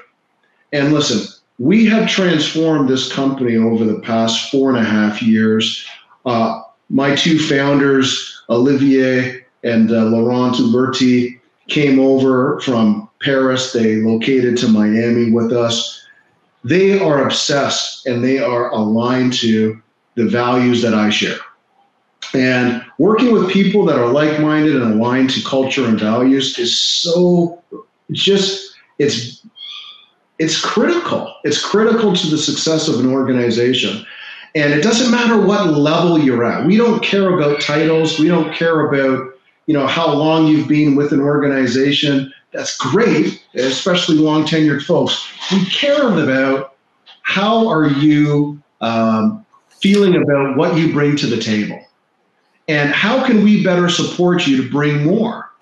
And 0.73 0.93
listen, 0.93 1.27
we 1.59 1.87
have 1.87 2.09
transformed 2.09 2.89
this 2.89 3.13
company 3.13 3.57
over 3.57 3.85
the 3.85 4.01
past 4.01 4.51
four 4.51 4.71
and 4.71 4.79
a 4.79 4.89
half 4.89 5.23
years. 5.23 5.87
Uh, 6.25 6.63
my 6.89 7.15
two 7.15 7.39
founders, 7.39 8.43
Olivier 8.49 9.45
and 9.65 9.91
uh, 9.91 10.05
Laurent 10.05 10.57
Uberti, 10.57 11.41
came 11.69 11.99
over 11.99 12.61
from 12.61 13.09
Paris. 13.23 13.73
They 13.73 13.97
located 13.97 14.57
to 14.59 14.69
Miami 14.69 15.31
with 15.31 15.53
us. 15.53 16.02
They 16.65 16.99
are 16.99 17.25
obsessed 17.25 18.07
and 18.07 18.23
they 18.23 18.39
are 18.39 18.71
aligned 18.71 19.33
to 19.35 19.81
the 20.15 20.27
values 20.27 20.83
that 20.83 20.95
I 20.95 21.11
share. 21.11 21.39
And 22.35 22.83
working 22.99 23.33
with 23.33 23.51
people 23.51 23.85
that 23.87 23.99
are 23.99 24.07
like 24.07 24.41
minded 24.41 24.77
and 24.77 24.95
aligned 24.95 25.31
to 25.31 25.43
culture 25.45 25.85
and 25.85 25.99
values 25.99 26.59
is 26.59 26.79
so 26.79 27.63
just, 28.13 28.75
it's, 28.99 29.45
it's 30.39 30.61
critical. 30.61 31.35
It's 31.45 31.63
critical 31.63 32.15
to 32.15 32.27
the 32.29 32.39
success 32.39 32.89
of 32.89 33.01
an 33.01 33.13
organization. 33.13 34.07
And 34.55 34.73
it 34.73 34.83
doesn't 34.83 35.11
matter 35.11 35.41
what 35.41 35.67
level 35.67 36.19
you're 36.19 36.45
at. 36.45 36.67
We 36.67 36.77
don't 36.77 37.03
care 37.03 37.37
about 37.37 37.61
titles. 37.61 38.19
We 38.19 38.29
don't 38.29 38.55
care 38.55 38.87
about, 38.87 39.35
you 39.67 39.75
know, 39.75 39.87
how 39.87 40.13
long 40.13 40.47
you've 40.47 40.69
been 40.69 40.95
with 40.95 41.13
an 41.13 41.21
organization. 41.21 42.33
That's 42.53 42.77
great, 42.77 43.43
especially 43.55 44.17
long 44.17 44.45
tenured 44.45 44.83
folks. 44.83 45.27
We 45.51 45.65
care 45.67 46.07
about 46.07 46.75
how 47.23 47.67
are 47.69 47.89
you 47.89 48.63
um, 48.81 49.45
feeling 49.81 50.21
about 50.23 50.57
what 50.57 50.77
you 50.77 50.93
bring 50.93 51.17
to 51.17 51.27
the 51.27 51.41
table? 51.41 51.83
And 52.69 52.91
how 52.91 53.27
can 53.27 53.43
we 53.43 53.65
better 53.65 53.89
support 53.89 54.47
you 54.47 54.63
to 54.63 54.71
bring 54.71 55.05
more? 55.05 55.53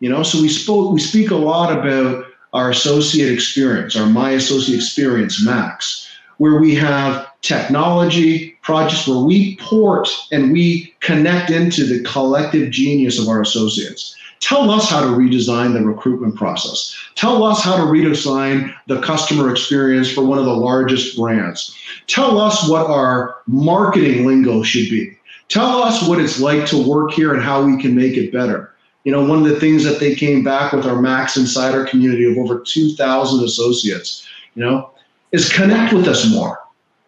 You 0.00 0.10
know 0.10 0.22
so 0.22 0.42
we 0.42 0.50
spoke 0.50 0.92
we 0.92 1.00
speak 1.00 1.30
a 1.30 1.34
lot 1.34 1.72
about 1.72 2.26
our 2.52 2.68
associate 2.68 3.32
experience 3.32 3.96
our 3.96 4.04
my 4.04 4.32
associate 4.32 4.76
experience 4.76 5.42
max 5.42 6.06
where 6.36 6.56
we 6.56 6.74
have 6.74 7.26
technology 7.40 8.58
projects 8.60 9.08
where 9.08 9.24
we 9.24 9.56
port 9.56 10.08
and 10.30 10.52
we 10.52 10.94
connect 11.00 11.48
into 11.48 11.86
the 11.86 12.02
collective 12.02 12.70
genius 12.70 13.18
of 13.18 13.28
our 13.28 13.40
associates 13.40 14.14
tell 14.44 14.70
us 14.70 14.88
how 14.88 15.00
to 15.00 15.08
redesign 15.08 15.72
the 15.72 15.84
recruitment 15.84 16.36
process 16.36 16.94
tell 17.14 17.42
us 17.44 17.62
how 17.62 17.76
to 17.76 17.82
redesign 17.82 18.72
the 18.86 19.00
customer 19.00 19.50
experience 19.50 20.10
for 20.10 20.24
one 20.24 20.38
of 20.38 20.44
the 20.44 20.56
largest 20.56 21.16
brands 21.16 21.76
tell 22.06 22.38
us 22.38 22.68
what 22.68 22.86
our 22.86 23.36
marketing 23.46 24.26
lingo 24.26 24.62
should 24.62 24.88
be 24.90 25.16
Tell 25.48 25.82
us 25.82 26.06
what 26.06 26.20
it's 26.20 26.40
like 26.40 26.66
to 26.66 26.88
work 26.88 27.12
here 27.12 27.32
and 27.34 27.42
how 27.42 27.64
we 27.64 27.80
can 27.80 27.94
make 27.94 28.16
it 28.16 28.32
better. 28.32 28.72
You 29.04 29.12
know, 29.12 29.24
one 29.24 29.38
of 29.38 29.44
the 29.44 29.60
things 29.60 29.84
that 29.84 30.00
they 30.00 30.14
came 30.14 30.42
back 30.42 30.72
with 30.72 30.86
our 30.86 31.00
Max 31.00 31.36
Insider 31.36 31.84
community 31.84 32.30
of 32.30 32.38
over 32.38 32.60
2,000 32.60 33.44
associates, 33.44 34.26
you 34.54 34.64
know, 34.64 34.90
is 35.32 35.52
connect 35.52 35.92
with 35.92 36.08
us 36.08 36.30
more. 36.30 36.58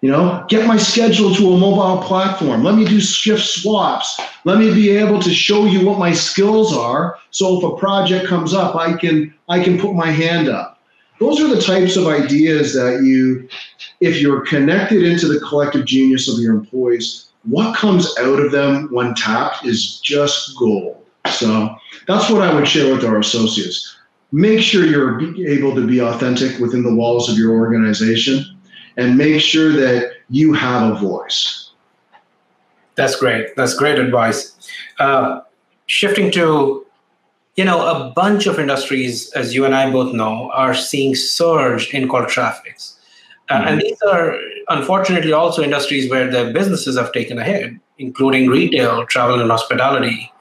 You 0.02 0.10
know, 0.10 0.44
get 0.48 0.66
my 0.66 0.76
schedule 0.76 1.34
to 1.34 1.52
a 1.54 1.58
mobile 1.58 2.02
platform. 2.02 2.62
Let 2.62 2.74
me 2.74 2.84
do 2.84 3.00
shift 3.00 3.42
swaps. 3.44 4.20
Let 4.44 4.58
me 4.58 4.72
be 4.72 4.90
able 4.90 5.20
to 5.20 5.32
show 5.32 5.64
you 5.64 5.86
what 5.86 5.98
my 5.98 6.12
skills 6.12 6.76
are. 6.76 7.18
So 7.30 7.58
if 7.58 7.64
a 7.64 7.76
project 7.76 8.26
comes 8.26 8.52
up, 8.52 8.76
I 8.76 8.92
can 8.92 9.34
I 9.48 9.64
can 9.64 9.78
put 9.78 9.94
my 9.94 10.10
hand 10.10 10.48
up. 10.48 10.78
Those 11.18 11.40
are 11.40 11.48
the 11.48 11.62
types 11.62 11.96
of 11.96 12.06
ideas 12.06 12.74
that 12.74 13.02
you, 13.02 13.48
if 14.00 14.20
you're 14.20 14.44
connected 14.44 15.02
into 15.02 15.28
the 15.28 15.40
collective 15.40 15.86
genius 15.86 16.28
of 16.28 16.38
your 16.40 16.54
employees, 16.54 17.30
what 17.44 17.74
comes 17.74 18.14
out 18.18 18.38
of 18.38 18.52
them 18.52 18.88
when 18.90 19.14
tapped 19.14 19.64
is 19.64 19.98
just 20.00 20.58
gold. 20.58 21.02
So 21.32 21.74
that's 22.06 22.28
what 22.28 22.42
I 22.42 22.54
would 22.54 22.68
share 22.68 22.94
with 22.94 23.02
our 23.02 23.18
associates. 23.18 23.96
make 24.32 24.60
sure 24.60 24.84
you're 24.84 25.20
able 25.48 25.74
to 25.74 25.86
be 25.86 26.00
authentic 26.00 26.58
within 26.58 26.82
the 26.82 26.94
walls 26.94 27.30
of 27.30 27.38
your 27.38 27.52
organization 27.52 28.55
and 28.96 29.16
make 29.16 29.40
sure 29.40 29.72
that 29.72 30.12
you 30.30 30.52
have 30.52 30.96
a 30.96 30.98
voice. 30.98 31.70
That's 32.94 33.16
great. 33.16 33.54
That's 33.56 33.74
great 33.74 33.98
advice. 33.98 34.56
Uh, 34.98 35.40
shifting 35.86 36.30
to, 36.32 36.86
you 37.56 37.64
know, 37.64 37.86
a 37.86 38.10
bunch 38.10 38.46
of 38.46 38.58
industries, 38.58 39.30
as 39.32 39.54
you 39.54 39.64
and 39.64 39.74
I 39.74 39.90
both 39.90 40.14
know, 40.14 40.50
are 40.52 40.74
seeing 40.74 41.14
surge 41.14 41.92
in 41.92 42.08
call 42.08 42.26
traffics. 42.26 42.98
Uh, 43.48 43.58
mm-hmm. 43.58 43.68
And 43.68 43.80
these 43.80 44.02
are 44.02 44.38
unfortunately 44.68 45.32
also 45.32 45.62
industries 45.62 46.10
where 46.10 46.30
the 46.30 46.52
businesses 46.52 46.98
have 46.98 47.12
taken 47.12 47.38
a 47.38 47.44
hit, 47.44 47.74
including 47.98 48.48
retail, 48.48 49.06
travel, 49.06 49.40
and 49.40 49.50
hospitality. 49.50 50.32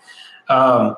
Um, 0.49 0.95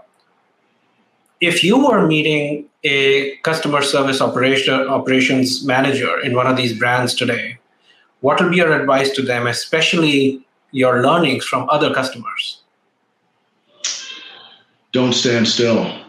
if 1.39 1.63
you 1.63 1.85
were 1.85 2.07
meeting 2.07 2.65
a 2.83 3.35
customer 3.37 3.81
service 3.81 4.21
operation, 4.21 4.73
operations 4.73 5.65
manager 5.65 6.19
in 6.19 6.35
one 6.35 6.47
of 6.47 6.57
these 6.57 6.77
brands 6.77 7.13
today, 7.13 7.57
what 8.21 8.41
would 8.41 8.51
be 8.51 8.57
your 8.57 8.79
advice 8.79 9.11
to 9.11 9.21
them, 9.21 9.47
especially 9.47 10.45
your 10.71 11.01
learnings 11.01 11.45
from 11.45 11.69
other 11.69 11.93
customers? 11.93 12.61
Don't 14.91 15.13
stand 15.13 15.47
still. 15.47 15.99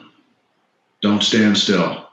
Don't 1.02 1.22
stand 1.22 1.58
still. 1.58 2.06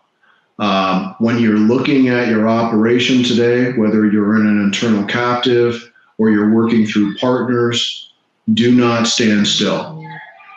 Um, 0.59 1.15
when 1.19 1.39
you're 1.39 1.57
looking 1.57 2.09
at 2.09 2.27
your 2.27 2.47
operation 2.47 3.23
today, 3.23 3.73
whether 3.73 4.05
you're 4.05 4.35
in 4.35 4.47
an 4.47 4.61
internal 4.61 5.05
captive 5.05 5.91
or 6.17 6.29
you're 6.29 6.53
working 6.53 6.85
through 6.85 7.17
partners, 7.17 8.11
do 8.53 8.73
not 8.73 9.07
stand 9.07 9.47
still. 9.47 10.01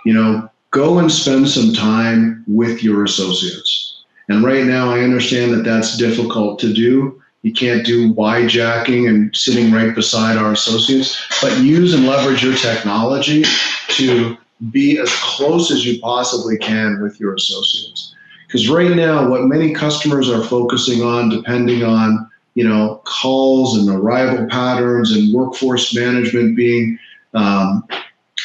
You 0.05 0.15
know, 0.15 0.51
go 0.71 0.99
and 0.99 1.11
spend 1.11 1.49
some 1.49 1.73
time 1.73 2.45
with 2.47 2.83
your 2.83 3.05
associates. 3.05 4.03
And 4.29 4.45
right 4.45 4.65
now, 4.65 4.91
I 4.91 5.01
understand 5.01 5.53
that 5.55 5.65
that's 5.65 5.97
difficult 5.97 6.59
to 6.61 6.73
do. 6.73 7.23
You 7.43 7.53
can't 7.53 7.87
do 7.87 8.13
Y-jacking 8.13 9.07
and 9.07 9.35
sitting 9.35 9.73
right 9.73 9.95
beside 9.95 10.37
our 10.37 10.53
associates, 10.53 11.17
but 11.41 11.59
use 11.59 11.95
and 11.95 12.07
leverage 12.07 12.43
your 12.43 12.55
technology 12.57 13.45
to 13.91 14.37
be 14.71 14.99
as 14.99 15.11
close 15.21 15.71
as 15.71 15.87
you 15.87 16.01
possibly 16.01 16.59
can 16.59 17.01
with 17.01 17.19
your 17.21 17.35
associates. 17.35 18.15
Because 18.47 18.69
right 18.69 18.91
now, 18.91 19.29
what 19.29 19.45
many 19.45 19.73
customers 19.73 20.29
are 20.29 20.43
focusing 20.43 21.03
on, 21.03 21.29
depending 21.29 21.85
on 21.85 22.29
you 22.55 22.69
know 22.69 23.01
calls 23.05 23.79
and 23.79 23.89
arrival 23.89 24.47
patterns 24.49 25.13
and 25.13 25.33
workforce 25.33 25.95
management 25.95 26.57
being 26.57 26.99
um, 27.35 27.87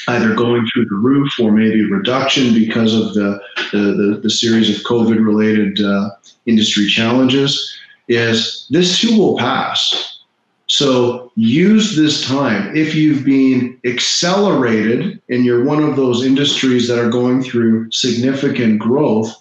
either 0.08 0.34
going 0.36 0.68
through 0.68 0.86
the 0.86 0.96
roof 0.96 1.32
or 1.40 1.52
maybe 1.52 1.90
reduction 1.90 2.54
because 2.54 2.94
of 2.94 3.14
the 3.14 3.40
the, 3.72 3.80
the, 3.80 4.20
the 4.24 4.30
series 4.30 4.70
of 4.70 4.84
COVID 4.84 5.26
related 5.26 5.84
uh, 5.84 6.12
industry 6.46 6.88
challenges, 6.88 7.76
is 8.08 8.68
this 8.70 9.00
too 9.00 9.18
will 9.18 9.38
pass. 9.38 10.20
So 10.68 11.32
use 11.36 11.96
this 11.96 12.26
time. 12.26 12.76
If 12.76 12.96
you've 12.96 13.24
been 13.24 13.80
accelerated 13.86 15.22
and 15.30 15.46
you're 15.46 15.64
one 15.64 15.84
of 15.84 15.96
those 15.96 16.26
industries 16.26 16.88
that 16.88 17.00
are 17.00 17.10
going 17.10 17.44
through 17.44 17.92
significant 17.92 18.80
growth, 18.80 19.36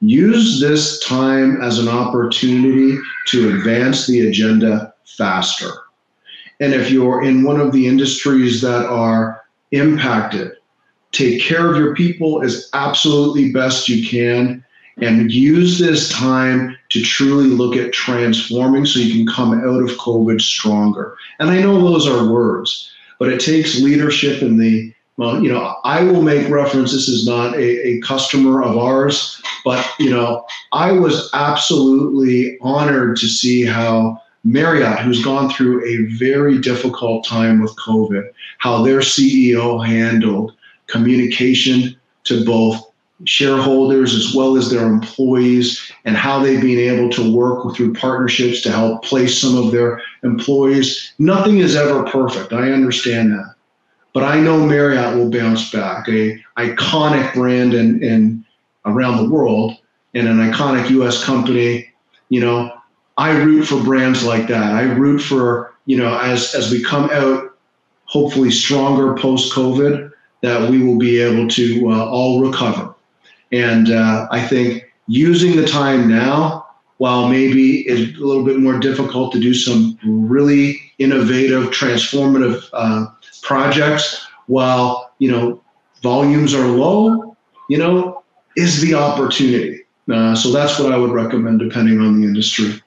use 0.00 0.60
this 0.60 0.98
time 1.00 1.62
as 1.62 1.78
an 1.78 1.88
opportunity 1.88 2.98
to 3.28 3.56
advance 3.56 4.06
the 4.06 4.28
agenda 4.28 4.92
faster. 5.16 5.70
And 6.60 6.74
if 6.74 6.90
you're 6.90 7.24
in 7.24 7.44
one 7.44 7.60
of 7.60 7.72
the 7.72 7.86
industries 7.86 8.60
that 8.60 8.86
are 8.86 9.43
impacted, 9.72 10.52
take 11.12 11.40
care 11.40 11.70
of 11.70 11.76
your 11.76 11.94
people 11.94 12.42
as 12.42 12.68
absolutely 12.72 13.52
best 13.52 13.88
you 13.88 14.06
can 14.06 14.64
and 14.98 15.30
use 15.30 15.78
this 15.78 16.10
time 16.10 16.76
to 16.90 17.02
truly 17.02 17.48
look 17.48 17.76
at 17.76 17.92
transforming 17.92 18.86
so 18.86 19.00
you 19.00 19.12
can 19.12 19.32
come 19.32 19.52
out 19.52 19.82
of 19.82 19.96
COVID 19.98 20.40
stronger. 20.40 21.16
And 21.38 21.50
I 21.50 21.60
know 21.60 21.80
those 21.80 22.06
are 22.06 22.32
words, 22.32 22.92
but 23.18 23.32
it 23.32 23.40
takes 23.40 23.80
leadership 23.80 24.42
in 24.42 24.58
the 24.58 24.92
well, 25.16 25.40
you 25.40 25.52
know, 25.52 25.76
I 25.84 26.02
will 26.02 26.22
make 26.22 26.48
reference. 26.48 26.90
This 26.90 27.06
is 27.06 27.24
not 27.24 27.54
a, 27.54 27.88
a 27.88 28.00
customer 28.00 28.64
of 28.64 28.76
ours, 28.76 29.40
but 29.64 29.88
you 30.00 30.10
know, 30.10 30.44
I 30.72 30.90
was 30.90 31.30
absolutely 31.34 32.58
honored 32.60 33.16
to 33.18 33.28
see 33.28 33.64
how 33.64 34.20
Marriott, 34.44 35.00
who's 35.00 35.24
gone 35.24 35.50
through 35.50 35.84
a 35.84 36.04
very 36.16 36.58
difficult 36.58 37.26
time 37.26 37.60
with 37.60 37.74
COVID, 37.76 38.30
how 38.58 38.82
their 38.82 39.00
CEO 39.00 39.84
handled 39.84 40.54
communication 40.86 41.96
to 42.24 42.44
both 42.44 42.82
shareholders 43.24 44.14
as 44.14 44.34
well 44.34 44.56
as 44.56 44.70
their 44.70 44.86
employees 44.86 45.90
and 46.04 46.16
how 46.16 46.40
they've 46.40 46.60
been 46.60 46.78
able 46.78 47.08
to 47.10 47.34
work 47.34 47.74
through 47.74 47.94
partnerships 47.94 48.60
to 48.62 48.70
help 48.70 49.02
place 49.04 49.40
some 49.40 49.56
of 49.56 49.72
their 49.72 50.02
employees. 50.24 51.14
Nothing 51.18 51.58
is 51.58 51.76
ever 51.76 52.04
perfect. 52.04 52.52
I 52.52 52.72
understand 52.72 53.32
that. 53.32 53.54
But 54.12 54.24
I 54.24 54.40
know 54.40 54.64
Marriott 54.64 55.16
will 55.16 55.30
bounce 55.30 55.70
back, 55.70 56.08
a 56.08 56.38
iconic 56.58 57.32
brand 57.34 57.74
in, 57.74 58.02
in 58.02 58.44
around 58.84 59.16
the 59.16 59.30
world 59.30 59.76
and 60.14 60.28
an 60.28 60.38
iconic 60.38 60.90
US 60.90 61.24
company. 61.24 61.90
You 62.28 62.40
know, 62.40 62.80
I 63.16 63.30
root 63.30 63.64
for 63.64 63.82
brands 63.82 64.24
like 64.24 64.48
that. 64.48 64.74
I 64.74 64.82
root 64.82 65.20
for, 65.20 65.74
you 65.86 65.96
know, 65.96 66.18
as 66.18 66.54
as 66.54 66.70
we 66.70 66.82
come 66.82 67.10
out 67.10 67.56
hopefully 68.06 68.50
stronger 68.50 69.14
post 69.16 69.52
COVID, 69.52 70.12
that 70.42 70.70
we 70.70 70.82
will 70.82 70.98
be 70.98 71.20
able 71.20 71.48
to 71.48 71.90
uh, 71.90 72.04
all 72.06 72.40
recover 72.40 72.94
and 73.54 73.90
uh, 73.90 74.26
I 74.30 74.44
think 74.46 74.92
using 75.06 75.54
the 75.54 75.66
time 75.66 76.08
now, 76.08 76.66
while 76.98 77.28
maybe 77.28 77.82
it's 77.82 78.18
a 78.18 78.24
little 78.24 78.44
bit 78.44 78.58
more 78.58 78.78
difficult 78.78 79.32
to 79.32 79.40
do 79.40 79.54
some 79.54 79.96
really 80.04 80.80
innovative, 80.98 81.70
transformative 81.70 82.68
uh, 82.72 83.06
projects, 83.42 84.26
while 84.46 85.12
you 85.18 85.30
know 85.30 85.62
volumes 86.02 86.52
are 86.52 86.66
low, 86.66 87.36
you 87.68 87.78
know, 87.78 88.24
is 88.56 88.80
the 88.80 88.94
opportunity. 88.94 89.84
Uh, 90.12 90.34
so 90.34 90.50
that's 90.50 90.78
what 90.78 90.92
I 90.92 90.96
would 90.96 91.12
recommend, 91.12 91.60
depending 91.60 92.00
on 92.00 92.20
the 92.20 92.26
industry. 92.26 92.82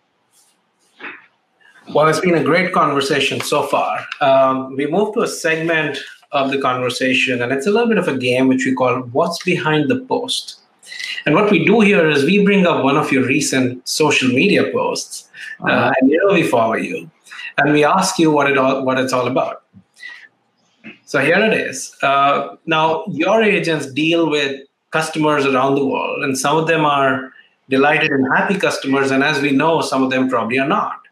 Well, 1.93 2.09
it's 2.09 2.19
been 2.19 2.35
a 2.35 2.43
great 2.43 2.73
conversation 2.73 3.39
so 3.39 3.63
far. 3.63 4.05
Um, 4.19 4.75
we 4.75 4.87
move 4.87 5.13
to 5.13 5.21
a 5.21 5.27
segment 5.27 5.97
of 6.33 6.51
the 6.51 6.59
conversation, 6.59 7.41
and 7.41 7.53
it's 7.53 7.65
a 7.65 7.71
little 7.71 7.87
bit 7.87 7.97
of 7.97 8.09
a 8.09 8.17
game 8.17 8.49
which 8.49 8.65
we 8.65 8.73
call 8.75 8.99
What's 9.13 9.41
Behind 9.43 9.89
the 9.89 10.01
Post. 10.01 10.59
And 11.25 11.33
what 11.33 11.49
we 11.49 11.63
do 11.63 11.79
here 11.79 12.09
is 12.09 12.25
we 12.25 12.43
bring 12.43 12.67
up 12.67 12.83
one 12.83 12.97
of 12.97 13.11
your 13.11 13.25
recent 13.25 13.87
social 13.87 14.27
media 14.27 14.69
posts, 14.73 15.29
uh, 15.61 15.71
uh-huh. 15.71 15.93
and 16.01 16.09
here 16.09 16.29
we 16.29 16.43
follow 16.43 16.75
you, 16.75 17.09
and 17.57 17.71
we 17.71 17.85
ask 17.85 18.19
you 18.19 18.31
what 18.31 18.51
it 18.51 18.57
all 18.57 18.83
what 18.83 18.99
it's 18.99 19.13
all 19.13 19.27
about. 19.27 19.63
So 21.05 21.19
here 21.19 21.39
it 21.39 21.53
is. 21.53 21.95
Uh, 22.03 22.57
now 22.65 23.05
your 23.07 23.41
agents 23.41 23.91
deal 23.93 24.29
with 24.29 24.61
customers 24.91 25.45
around 25.45 25.75
the 25.75 25.85
world, 25.85 26.23
and 26.23 26.37
some 26.37 26.57
of 26.57 26.67
them 26.67 26.83
are 26.83 27.31
delighted 27.69 28.11
and 28.11 28.27
happy 28.35 28.57
customers, 28.57 29.09
and 29.09 29.23
as 29.23 29.41
we 29.41 29.51
know, 29.51 29.81
some 29.81 30.03
of 30.03 30.09
them 30.09 30.29
probably 30.29 30.59
are 30.59 30.67
not. 30.67 31.06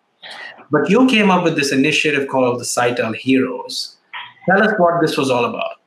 But 0.71 0.89
you 0.89 1.07
came 1.07 1.29
up 1.29 1.43
with 1.43 1.55
this 1.55 1.71
initiative 1.71 2.27
called 2.27 2.59
the 2.59 2.63
Sitel 2.63 3.15
Heroes. 3.15 3.97
Tell 4.47 4.61
us 4.61 4.73
what 4.77 5.01
this 5.01 5.17
was 5.17 5.29
all 5.29 5.45
about. 5.45 5.79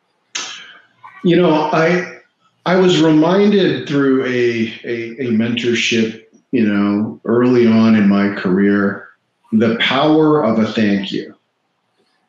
You 1.24 1.36
know, 1.36 1.70
I 1.72 2.20
I 2.66 2.76
was 2.76 3.00
reminded 3.00 3.88
through 3.88 4.24
a, 4.24 4.68
a, 4.84 5.16
a 5.20 5.30
mentorship, 5.30 6.24
you 6.52 6.66
know, 6.66 7.18
early 7.24 7.66
on 7.66 7.94
in 7.94 8.08
my 8.08 8.34
career, 8.34 9.08
the 9.52 9.76
power 9.80 10.44
of 10.44 10.58
a 10.58 10.66
thank 10.72 11.10
you. 11.10 11.34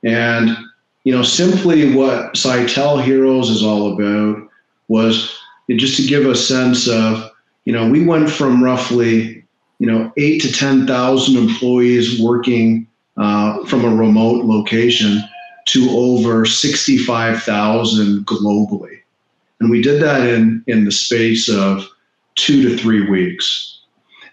And, 0.04 0.58
you 1.04 1.14
know, 1.14 1.24
simply 1.24 1.94
what 1.94 2.36
Sitel 2.36 3.04
Heroes 3.04 3.50
is 3.50 3.64
all 3.64 3.94
about 3.94 4.50
was 4.88 5.38
just 5.70 5.98
to 5.98 6.08
give 6.08 6.26
a 6.26 6.36
sense 6.36 6.88
of, 6.88 7.30
you 7.66 7.74
know, 7.74 7.90
we 7.90 8.06
went 8.06 8.30
from 8.30 8.64
roughly, 8.64 9.39
you 9.80 9.88
know, 9.88 10.12
eight 10.18 10.42
to 10.42 10.52
10,000 10.52 11.38
employees 11.38 12.22
working 12.22 12.88
uh, 13.18 13.66
from 13.66 13.86
a 13.86 13.96
remote 13.96 14.46
location 14.46 15.22
to 15.68 15.90
over 15.92 16.46
65,000 16.46 18.26
globally. 18.26 19.00
And 19.60 19.70
we 19.70 19.82
did 19.82 20.02
that 20.02 20.28
in, 20.28 20.64
in 20.68 20.86
the 20.86 20.92
space 20.92 21.50
of 21.50 21.88
two 22.36 22.70
to 22.70 22.78
three 22.78 23.10
weeks. 23.10 23.82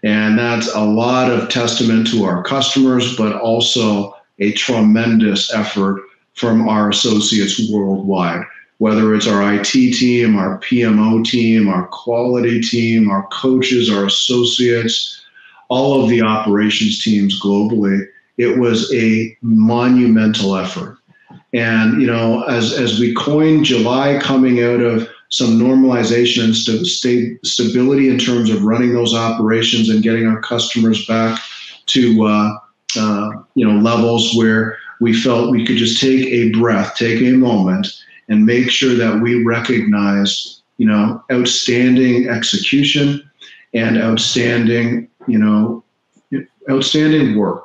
And 0.02 0.38
that's 0.38 0.72
a 0.74 0.84
lot 0.84 1.30
of 1.30 1.48
testament 1.48 2.06
to 2.08 2.24
our 2.24 2.42
customers, 2.42 3.16
but 3.16 3.34
also 3.34 4.16
a 4.38 4.52
tremendous 4.52 5.52
effort 5.52 6.02
from 6.34 6.68
our 6.68 6.90
associates 6.90 7.70
worldwide, 7.70 8.44
whether 8.78 9.14
it's 9.14 9.26
our 9.26 9.54
IT 9.54 9.64
team, 9.64 10.36
our 10.36 10.58
PMO 10.60 11.24
team, 11.24 11.68
our 11.68 11.86
quality 11.88 12.60
team, 12.60 13.10
our 13.10 13.26
coaches, 13.28 13.90
our 13.90 14.04
associates, 14.04 15.15
all 15.68 16.02
of 16.02 16.08
the 16.08 16.22
operations 16.22 17.02
teams 17.02 17.40
globally. 17.40 18.06
It 18.38 18.58
was 18.58 18.92
a 18.94 19.36
monumental 19.42 20.56
effort. 20.56 20.98
And, 21.52 22.00
you 22.00 22.06
know, 22.06 22.42
as, 22.42 22.72
as 22.72 23.00
we 23.00 23.14
coined 23.14 23.64
July 23.64 24.18
coming 24.20 24.62
out 24.62 24.80
of 24.80 25.08
some 25.28 25.58
normalization 25.58 26.44
and 26.44 26.56
st- 26.56 26.86
st- 26.86 27.46
stability 27.46 28.08
in 28.08 28.18
terms 28.18 28.50
of 28.50 28.62
running 28.62 28.94
those 28.94 29.14
operations 29.14 29.88
and 29.88 30.02
getting 30.02 30.26
our 30.26 30.40
customers 30.40 31.06
back 31.06 31.40
to 31.86 32.24
uh, 32.24 32.58
uh, 32.96 33.30
you 33.54 33.66
know 33.66 33.78
levels 33.80 34.34
where 34.34 34.78
we 35.00 35.12
felt 35.12 35.50
we 35.50 35.66
could 35.66 35.76
just 35.76 36.00
take 36.00 36.26
a 36.26 36.50
breath, 36.50 36.94
take 36.94 37.20
a 37.22 37.32
moment, 37.32 37.88
and 38.28 38.46
make 38.46 38.70
sure 38.70 38.94
that 38.94 39.20
we 39.20 39.42
recognized 39.44 40.62
you 40.78 40.86
know 40.86 41.22
outstanding 41.32 42.28
execution 42.28 43.28
and 43.74 43.98
outstanding 43.98 45.08
you 45.26 45.38
know 45.38 45.82
outstanding 46.70 47.36
work. 47.36 47.64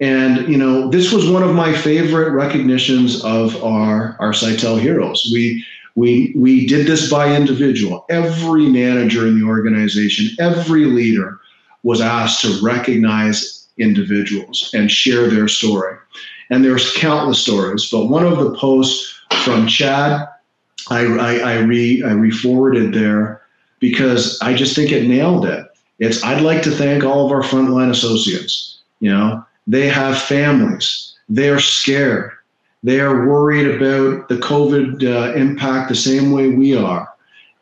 And 0.00 0.48
you 0.48 0.56
know, 0.56 0.90
this 0.90 1.12
was 1.12 1.30
one 1.30 1.42
of 1.42 1.54
my 1.54 1.72
favorite 1.72 2.30
recognitions 2.30 3.24
of 3.24 3.62
our 3.62 4.16
our 4.18 4.32
Sitel 4.32 4.80
heroes. 4.80 5.28
We 5.32 5.64
we 5.94 6.32
we 6.36 6.66
did 6.66 6.86
this 6.86 7.10
by 7.10 7.34
individual. 7.34 8.04
Every 8.10 8.66
manager 8.66 9.26
in 9.26 9.38
the 9.38 9.46
organization, 9.46 10.34
every 10.40 10.86
leader 10.86 11.38
was 11.84 12.00
asked 12.00 12.40
to 12.42 12.60
recognize 12.62 13.68
individuals 13.78 14.70
and 14.74 14.90
share 14.90 15.28
their 15.28 15.48
story. 15.48 15.96
And 16.50 16.64
there's 16.64 16.94
countless 16.96 17.40
stories, 17.40 17.88
but 17.90 18.06
one 18.06 18.26
of 18.26 18.38
the 18.38 18.56
posts 18.56 19.20
from 19.44 19.66
Chad, 19.66 20.28
I, 20.90 21.06
I, 21.06 21.34
I 21.36 21.58
re 21.60 22.02
I 22.02 22.12
re-forwarded 22.12 22.92
there 22.92 23.42
because 23.78 24.38
I 24.40 24.54
just 24.54 24.74
think 24.74 24.92
it 24.92 25.06
nailed 25.06 25.46
it. 25.46 25.66
It's 25.98 26.22
I'd 26.24 26.42
like 26.42 26.62
to 26.62 26.70
thank 26.70 27.04
all 27.04 27.26
of 27.26 27.32
our 27.32 27.42
frontline 27.42 27.90
associates. 27.90 28.78
You 29.00 29.10
know, 29.10 29.44
they 29.66 29.88
have 29.88 30.20
families. 30.20 31.14
They're 31.28 31.60
scared. 31.60 32.32
They 32.82 33.00
are 33.00 33.26
worried 33.26 33.66
about 33.66 34.28
the 34.28 34.36
COVID 34.36 35.02
uh, 35.02 35.34
impact 35.34 35.88
the 35.88 35.94
same 35.94 36.32
way 36.32 36.50
we 36.50 36.76
are. 36.76 37.08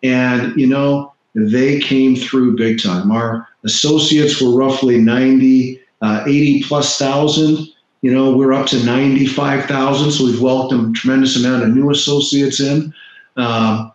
And, 0.02 0.58
you 0.58 0.66
know, 0.66 1.14
they 1.34 1.78
came 1.78 2.16
through 2.16 2.56
big 2.56 2.82
time. 2.82 3.12
Our 3.12 3.46
associates 3.64 4.42
were 4.42 4.50
roughly 4.50 4.98
90, 4.98 5.80
uh, 6.00 6.24
80 6.26 6.64
plus 6.64 6.98
thousand. 6.98 7.68
You 8.00 8.12
know, 8.12 8.36
we're 8.36 8.52
up 8.52 8.66
to 8.68 8.84
95,000. 8.84 10.10
So 10.10 10.24
we've 10.24 10.42
welcomed 10.42 10.96
a 10.96 10.98
tremendous 10.98 11.36
amount 11.36 11.62
of 11.62 11.68
new 11.68 11.90
associates 11.90 12.58
in. 12.58 12.92
Um, 13.36 13.92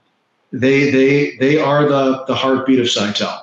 they, 0.53 0.89
they, 0.89 1.35
they 1.37 1.59
are 1.59 1.89
the, 1.89 2.23
the 2.25 2.35
heartbeat 2.35 2.79
of 2.79 2.85
Sitel. 2.85 3.37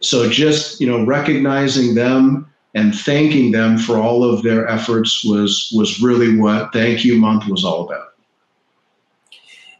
So 0.00 0.28
just, 0.28 0.80
you 0.80 0.86
know, 0.86 1.04
recognizing 1.04 1.94
them 1.94 2.50
and 2.74 2.94
thanking 2.94 3.52
them 3.52 3.78
for 3.78 3.96
all 3.96 4.22
of 4.22 4.42
their 4.42 4.68
efforts 4.68 5.24
was 5.24 5.72
was 5.74 6.00
really 6.00 6.36
what 6.36 6.72
Thank 6.72 7.04
You 7.04 7.16
Month 7.16 7.48
was 7.48 7.64
all 7.64 7.88
about. 7.88 8.14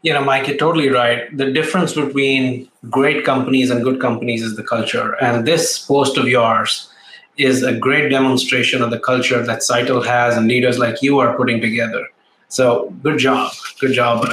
You 0.01 0.13
know, 0.13 0.23
Mike, 0.23 0.47
you're 0.47 0.57
totally 0.57 0.89
right. 0.89 1.35
The 1.35 1.51
difference 1.51 1.93
between 1.93 2.69
great 2.89 3.25
companies 3.25 3.69
and 3.69 3.83
good 3.83 3.99
companies 3.99 4.41
is 4.41 4.55
the 4.55 4.63
culture. 4.63 5.13
And 5.21 5.45
this 5.45 5.79
post 5.79 6.17
of 6.17 6.27
yours 6.27 6.89
is 7.37 7.61
a 7.61 7.73
great 7.73 8.09
demonstration 8.09 8.81
of 8.81 8.89
the 8.89 8.99
culture 8.99 9.43
that 9.45 9.59
Sitel 9.59 10.05
has 10.05 10.35
and 10.35 10.47
leaders 10.47 10.79
like 10.79 11.01
you 11.01 11.19
are 11.19 11.35
putting 11.35 11.61
together. 11.61 12.07
So 12.49 12.93
good 13.03 13.19
job. 13.19 13.51
Good 13.79 13.93
job. 13.93 14.25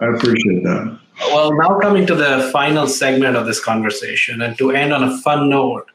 I 0.00 0.06
appreciate 0.06 0.62
that. 0.64 0.98
Well, 1.28 1.52
now 1.54 1.78
coming 1.78 2.06
to 2.06 2.14
the 2.14 2.48
final 2.52 2.86
segment 2.86 3.36
of 3.36 3.46
this 3.46 3.62
conversation, 3.62 4.42
and 4.42 4.56
to 4.58 4.70
end 4.70 4.92
on 4.92 5.04
a 5.04 5.16
fun 5.18 5.48
note, 5.48 5.90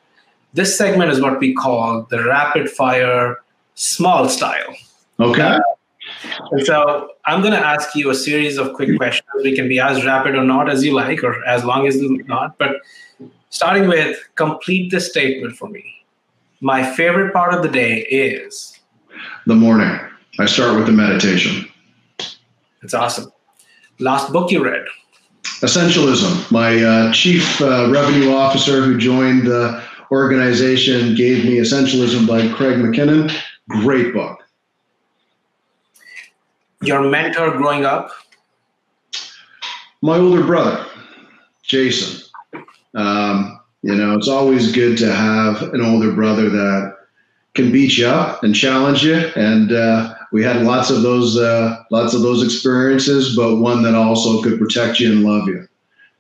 this 0.54 0.78
segment 0.78 1.12
is 1.12 1.20
what 1.20 1.40
we 1.40 1.54
call 1.54 2.04
the 2.10 2.24
rapid 2.24 2.70
fire 2.70 3.38
small 3.74 4.30
style. 4.30 4.76
Okay. 5.20 5.42
Uh, 5.42 5.60
and 6.52 6.66
so 6.66 7.10
I'm 7.26 7.42
going 7.42 7.54
to 7.54 7.60
ask 7.60 7.96
you 7.96 8.10
a 8.10 8.16
series 8.16 8.58
of 8.58 8.74
quick 8.74 8.96
questions. 8.98 9.28
We 9.44 9.56
can 9.56 9.68
be 9.68 9.80
as 9.80 10.06
rapid 10.06 10.36
or 10.36 10.44
not 10.44 10.70
as 10.70 10.84
you 10.84 10.94
like, 10.94 11.24
or 11.24 11.44
as 11.46 11.66
long 11.66 11.88
as 11.88 11.98
not. 12.00 12.58
But 12.58 12.82
starting 13.50 13.88
with 13.88 14.18
complete 14.36 14.92
the 14.92 15.00
statement 15.00 15.56
for 15.58 15.68
me. 15.70 15.84
My 16.62 16.84
favorite 16.96 17.34
part 17.34 17.54
of 17.54 17.64
the 17.64 17.70
day 17.70 18.02
is 18.04 18.80
the 19.46 19.56
morning. 19.56 20.00
I 20.40 20.46
start 20.46 20.76
with 20.76 20.86
the 20.86 20.92
meditation. 20.92 21.70
It's 22.82 22.94
awesome. 22.94 23.32
Last 24.00 24.32
book 24.32 24.52
you 24.52 24.64
read? 24.64 24.86
Essentialism. 25.62 26.52
My 26.52 26.84
uh, 26.84 27.14
chief 27.14 27.62
uh, 27.62 27.90
revenue 27.90 28.34
officer 28.34 28.82
who 28.82 28.98
joined 28.98 29.48
the 29.48 29.82
organization 30.12 31.16
gave 31.16 31.46
me 31.46 31.58
Essentialism 31.58 32.28
by 32.28 32.48
Craig 32.54 32.78
McKinnon. 32.78 33.34
Great 33.70 34.14
book. 34.14 34.44
Your 36.82 37.10
mentor 37.10 37.52
growing 37.58 37.86
up? 37.86 38.12
My 40.02 40.18
older 40.18 40.44
brother, 40.44 40.86
Jason. 41.64 42.22
Um, 42.94 43.60
you 43.82 43.96
know, 43.96 44.16
it's 44.16 44.28
always 44.28 44.72
good 44.72 44.98
to 45.00 45.12
have 45.12 45.62
an 45.74 45.82
older 45.82 46.12
brother 46.12 46.50
that 46.50 46.98
can 47.54 47.72
beat 47.72 47.98
you 47.98 48.08
up 48.08 48.44
and 48.44 48.54
challenge 48.54 49.04
you. 49.04 49.16
And 49.36 49.72
uh, 49.72 50.14
we 50.32 50.44
had 50.44 50.64
lots 50.64 50.90
of 50.90 51.02
those, 51.02 51.38
uh, 51.38 51.84
lots 51.92 52.14
of 52.14 52.22
those 52.22 52.44
experiences, 52.44 53.36
but 53.36 53.58
one 53.58 53.84
that 53.84 53.96
also 53.96 54.42
could 54.42 54.60
protect 54.60 55.00
you 55.00 55.12
and 55.12 55.24
love 55.24 55.48
you. 55.48 55.68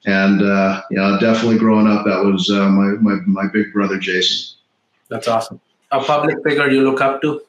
And 0.05 0.41
uh, 0.41 0.81
you 0.91 0.97
know, 0.97 1.19
definitely 1.19 1.57
growing 1.57 1.87
up, 1.87 2.05
that 2.05 2.23
was 2.23 2.49
uh, 2.49 2.69
my, 2.69 2.91
my 3.01 3.15
my 3.25 3.47
big 3.51 3.73
brother 3.73 3.97
Jason. 3.97 4.57
That's 5.09 5.27
awesome. 5.27 5.59
A 5.91 5.99
public 5.99 6.37
figure 6.43 6.69
you 6.69 6.81
look 6.81 7.01
up 7.01 7.21
to? 7.21 7.41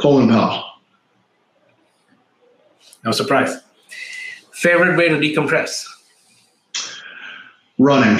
Colin 0.00 0.28
Powell. 0.28 0.64
No 3.04 3.12
surprise. 3.12 3.60
Favorite 4.52 4.96
way 4.96 5.08
to 5.08 5.16
decompress? 5.16 5.86
Running. 7.78 8.18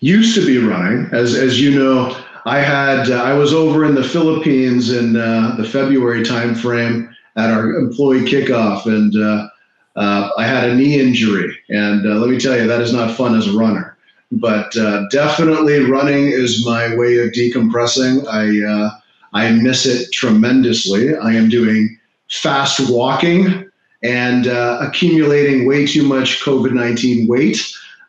Used 0.00 0.34
to 0.36 0.46
be 0.46 0.58
running, 0.58 1.08
as 1.12 1.34
as 1.34 1.60
you 1.60 1.78
know. 1.78 2.16
I 2.48 2.60
had 2.60 3.10
uh, 3.10 3.22
I 3.22 3.34
was 3.34 3.52
over 3.52 3.84
in 3.84 3.94
the 3.94 4.02
Philippines 4.02 4.90
in 4.90 5.16
uh, 5.16 5.54
the 5.58 5.68
February 5.68 6.22
timeframe 6.22 7.12
at 7.36 7.50
our 7.50 7.74
employee 7.74 8.22
kickoff, 8.22 8.86
and 8.86 9.14
uh, 9.14 9.48
uh, 9.96 10.30
I 10.38 10.46
had 10.46 10.70
a 10.70 10.74
knee 10.74 10.98
injury, 10.98 11.54
and 11.68 12.06
uh, 12.06 12.14
let 12.14 12.30
me 12.30 12.40
tell 12.40 12.56
you, 12.58 12.66
that 12.66 12.80
is 12.80 12.92
not 12.92 13.14
fun 13.14 13.36
as 13.36 13.46
a 13.46 13.52
runner. 13.52 13.98
But 14.32 14.72
definitely, 15.10 15.80
running 15.80 16.28
is 16.28 16.64
my 16.64 16.94
way 16.96 17.18
of 17.18 17.32
decompressing. 17.32 18.24
I 18.26 18.92
I 19.34 19.52
miss 19.52 19.84
it 19.84 20.10
tremendously. 20.12 21.16
I 21.16 21.32
am 21.32 21.50
doing 21.50 21.98
fast 22.30 22.90
walking 22.90 23.68
and 24.02 24.46
accumulating 24.46 25.66
way 25.66 25.86
too 25.86 26.02
much 26.02 26.40
COVID 26.40 26.72
nineteen 26.72 27.26
weight. 27.28 27.58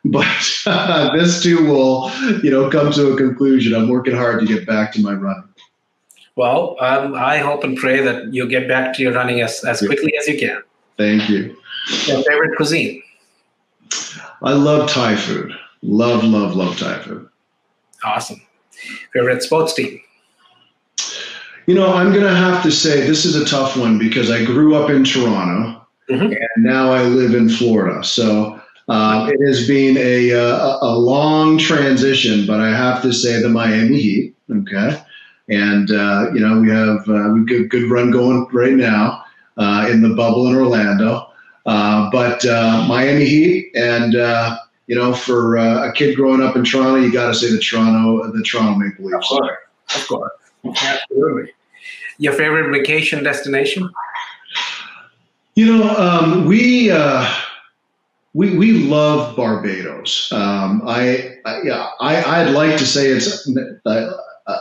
But 0.04 0.26
this 1.12 1.42
too 1.42 1.66
will, 1.66 2.10
you 2.42 2.50
know, 2.50 2.70
come 2.70 2.90
to 2.92 3.12
a 3.12 3.16
conclusion. 3.16 3.74
I'm 3.74 3.88
working 3.88 4.16
hard 4.16 4.40
to 4.40 4.46
get 4.46 4.66
back 4.66 4.92
to 4.92 5.02
my 5.02 5.12
running. 5.12 5.44
Well, 6.36 6.76
um, 6.80 7.14
I 7.14 7.38
hope 7.38 7.64
and 7.64 7.76
pray 7.76 8.00
that 8.02 8.32
you'll 8.32 8.48
get 8.48 8.66
back 8.66 8.94
to 8.96 9.02
your 9.02 9.12
running 9.12 9.40
as, 9.40 9.62
as 9.64 9.80
quickly 9.80 10.14
as 10.18 10.26
you 10.26 10.38
can. 10.38 10.62
Thank 10.96 11.28
you. 11.28 11.56
Your 12.06 12.22
favorite 12.22 12.56
cuisine? 12.56 13.02
I 14.42 14.52
love 14.52 14.88
Thai 14.88 15.16
food. 15.16 15.52
Love, 15.82 16.24
love, 16.24 16.56
love 16.56 16.78
Thai 16.78 16.98
food. 17.00 17.28
Awesome. 18.04 18.40
Favorite 19.12 19.42
sports 19.42 19.74
team? 19.74 20.00
You 21.66 21.74
know, 21.74 21.92
I'm 21.92 22.10
going 22.10 22.24
to 22.24 22.34
have 22.34 22.62
to 22.62 22.72
say 22.72 23.06
this 23.06 23.24
is 23.24 23.36
a 23.36 23.44
tough 23.44 23.76
one 23.76 23.98
because 23.98 24.30
I 24.30 24.44
grew 24.44 24.74
up 24.74 24.90
in 24.90 25.04
Toronto 25.04 25.86
mm-hmm. 26.08 26.32
and 26.32 26.64
now 26.64 26.90
I 26.92 27.02
live 27.02 27.34
in 27.34 27.48
Florida. 27.48 28.02
So 28.02 28.59
uh, 28.90 29.30
it 29.32 29.46
has 29.46 29.68
been 29.68 29.96
a, 29.96 30.30
a, 30.30 30.78
a, 30.82 30.98
long 30.98 31.56
transition, 31.56 32.44
but 32.44 32.58
I 32.58 32.70
have 32.70 33.00
to 33.02 33.12
say 33.12 33.40
the 33.40 33.48
Miami 33.48 34.00
Heat. 34.00 34.34
Okay. 34.50 35.00
And, 35.48 35.92
uh, 35.92 36.32
you 36.34 36.40
know, 36.40 36.60
we 36.60 36.70
have 36.70 37.08
uh, 37.08 37.32
we 37.32 37.44
good, 37.44 37.70
good 37.70 37.88
run 37.88 38.10
going 38.10 38.48
right 38.52 38.72
now 38.72 39.24
uh, 39.56 39.86
in 39.88 40.02
the 40.02 40.16
bubble 40.16 40.48
in 40.48 40.56
Orlando. 40.56 41.28
Uh, 41.66 42.10
but 42.10 42.44
uh, 42.44 42.84
Miami 42.88 43.26
Heat, 43.26 43.70
and 43.76 44.16
uh, 44.16 44.58
you 44.88 44.96
know, 44.96 45.14
for 45.14 45.56
a 45.56 45.92
kid 45.92 46.16
growing 46.16 46.42
up 46.42 46.56
in 46.56 46.64
Toronto, 46.64 46.96
you 46.96 47.12
got 47.12 47.28
to 47.28 47.34
say 47.34 47.48
the 47.48 47.60
Toronto, 47.60 48.32
the 48.32 48.42
Toronto 48.42 48.76
Maple 48.76 49.04
Leafs. 49.04 49.30
Of 49.30 49.38
course, 49.38 49.58
of 49.94 50.08
course, 50.08 50.32
absolutely. 50.64 51.52
Your 52.18 52.32
favorite 52.32 52.72
vacation 52.72 53.22
destination? 53.22 53.88
You 55.54 55.66
know, 55.66 55.96
um, 55.96 56.46
we 56.46 56.90
we 58.34 58.56
we 58.56 58.72
love 58.72 59.36
Barbados. 59.36 60.30
Um, 60.32 60.82
I, 60.86 61.38
I, 61.44 61.62
yeah, 61.62 61.88
I 62.00 62.22
I'd 62.22 62.50
like 62.50 62.76
to 62.78 62.86
say 62.86 63.08
it's 63.08 63.48
a, 63.86 64.16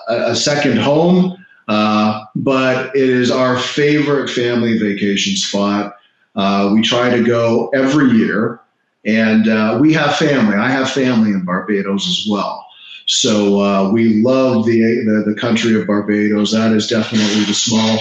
a 0.08 0.36
second 0.36 0.78
home, 0.80 1.46
uh, 1.68 2.26
but 2.36 2.96
it 2.96 3.10
is 3.10 3.30
our 3.32 3.58
favorite 3.58 4.30
family 4.30 4.78
vacation 4.78 5.36
spot. 5.36 5.96
Uh, 6.36 6.72
we 6.74 6.82
try 6.82 7.10
to 7.10 7.24
go 7.24 7.70
every 7.70 8.12
year, 8.12 8.60
and 9.06 9.48
uh, 9.48 9.78
we 9.80 9.94
have 9.94 10.16
family. 10.16 10.56
I 10.56 10.70
have 10.70 10.90
family 10.90 11.32
in 11.32 11.46
Barbados 11.46 12.08
as 12.08 12.28
well. 12.30 12.66
So 13.06 13.60
uh, 13.60 13.92
we 13.92 14.22
love 14.22 14.66
the, 14.66 14.80
the, 14.80 15.32
the 15.34 15.40
country 15.40 15.80
of 15.80 15.88
Barbados. 15.88 16.52
That 16.52 16.72
is 16.74 16.86
definitely 16.86 17.44
the 17.46 17.56
small 17.56 17.98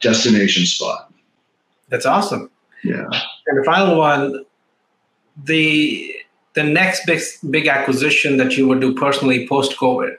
destination 0.00 0.66
spot. 0.66 1.12
That's 1.88 2.06
awesome. 2.06 2.48
Yeah. 2.84 3.08
And 3.48 3.58
the 3.58 3.64
final 3.64 3.98
one, 3.98 4.44
the 5.44 6.14
the 6.54 6.62
next 6.62 7.06
big 7.06 7.20
big 7.50 7.66
acquisition 7.66 8.36
that 8.36 8.56
you 8.56 8.68
would 8.68 8.80
do 8.80 8.94
personally 8.94 9.48
post 9.48 9.76
COVID? 9.76 10.16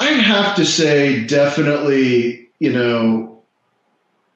I'd 0.00 0.20
have 0.20 0.56
to 0.56 0.64
say, 0.64 1.24
definitely, 1.26 2.48
you 2.58 2.72
know, 2.72 3.42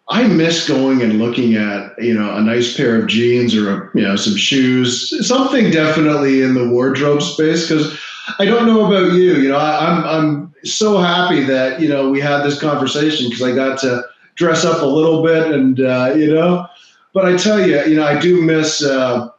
I 0.08 0.26
miss 0.26 0.68
going 0.68 1.00
and 1.00 1.18
looking 1.18 1.54
at, 1.54 2.00
you 2.02 2.12
know, 2.12 2.36
a 2.36 2.42
nice 2.42 2.76
pair 2.76 3.00
of 3.00 3.06
jeans 3.06 3.56
or, 3.56 3.70
a, 3.70 3.90
you 3.94 4.02
know, 4.02 4.16
some 4.16 4.36
shoes, 4.36 5.26
something 5.26 5.70
definitely 5.70 6.42
in 6.42 6.52
the 6.52 6.68
wardrobe 6.68 7.22
space. 7.22 7.66
Cause 7.66 7.98
I 8.38 8.44
don't 8.44 8.66
know 8.66 8.86
about 8.86 9.14
you, 9.14 9.36
you 9.36 9.48
know, 9.48 9.56
I, 9.56 9.86
I'm, 9.86 10.04
I'm 10.04 10.54
so 10.64 10.98
happy 10.98 11.42
that, 11.44 11.80
you 11.80 11.88
know, 11.88 12.10
we 12.10 12.20
had 12.20 12.42
this 12.42 12.60
conversation 12.60 13.30
because 13.30 13.42
I 13.42 13.54
got 13.54 13.78
to 13.80 14.02
dress 14.34 14.64
up 14.66 14.82
a 14.82 14.86
little 14.86 15.22
bit 15.22 15.50
and, 15.50 15.80
uh, 15.80 16.12
you 16.14 16.34
know, 16.34 16.66
but 17.14 17.24
I 17.24 17.36
tell 17.36 17.66
you, 17.66 17.80
you 17.84 17.96
know, 17.96 18.04
I 18.04 18.18
do 18.20 18.42
miss 18.42 18.84
uh, 18.84 19.30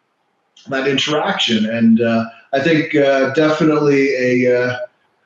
that 0.70 0.88
interaction. 0.88 1.70
And 1.70 2.02
uh, 2.02 2.26
I 2.54 2.62
think 2.62 2.96
uh, 2.96 3.34
definitely 3.34 4.16
a, 4.16 4.60
uh, 4.64 4.78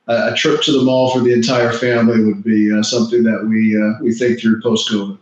a 0.08 0.36
trip 0.36 0.62
to 0.64 0.72
the 0.72 0.82
mall 0.82 1.12
for 1.12 1.20
the 1.20 1.32
entire 1.32 1.72
family 1.72 2.26
would 2.26 2.44
be 2.44 2.74
uh, 2.76 2.82
something 2.82 3.24
that 3.24 3.46
we, 3.48 3.78
we 4.04 4.14
think 4.14 4.42
through 4.42 4.62
post 4.62 4.90
COVID. 4.90 5.18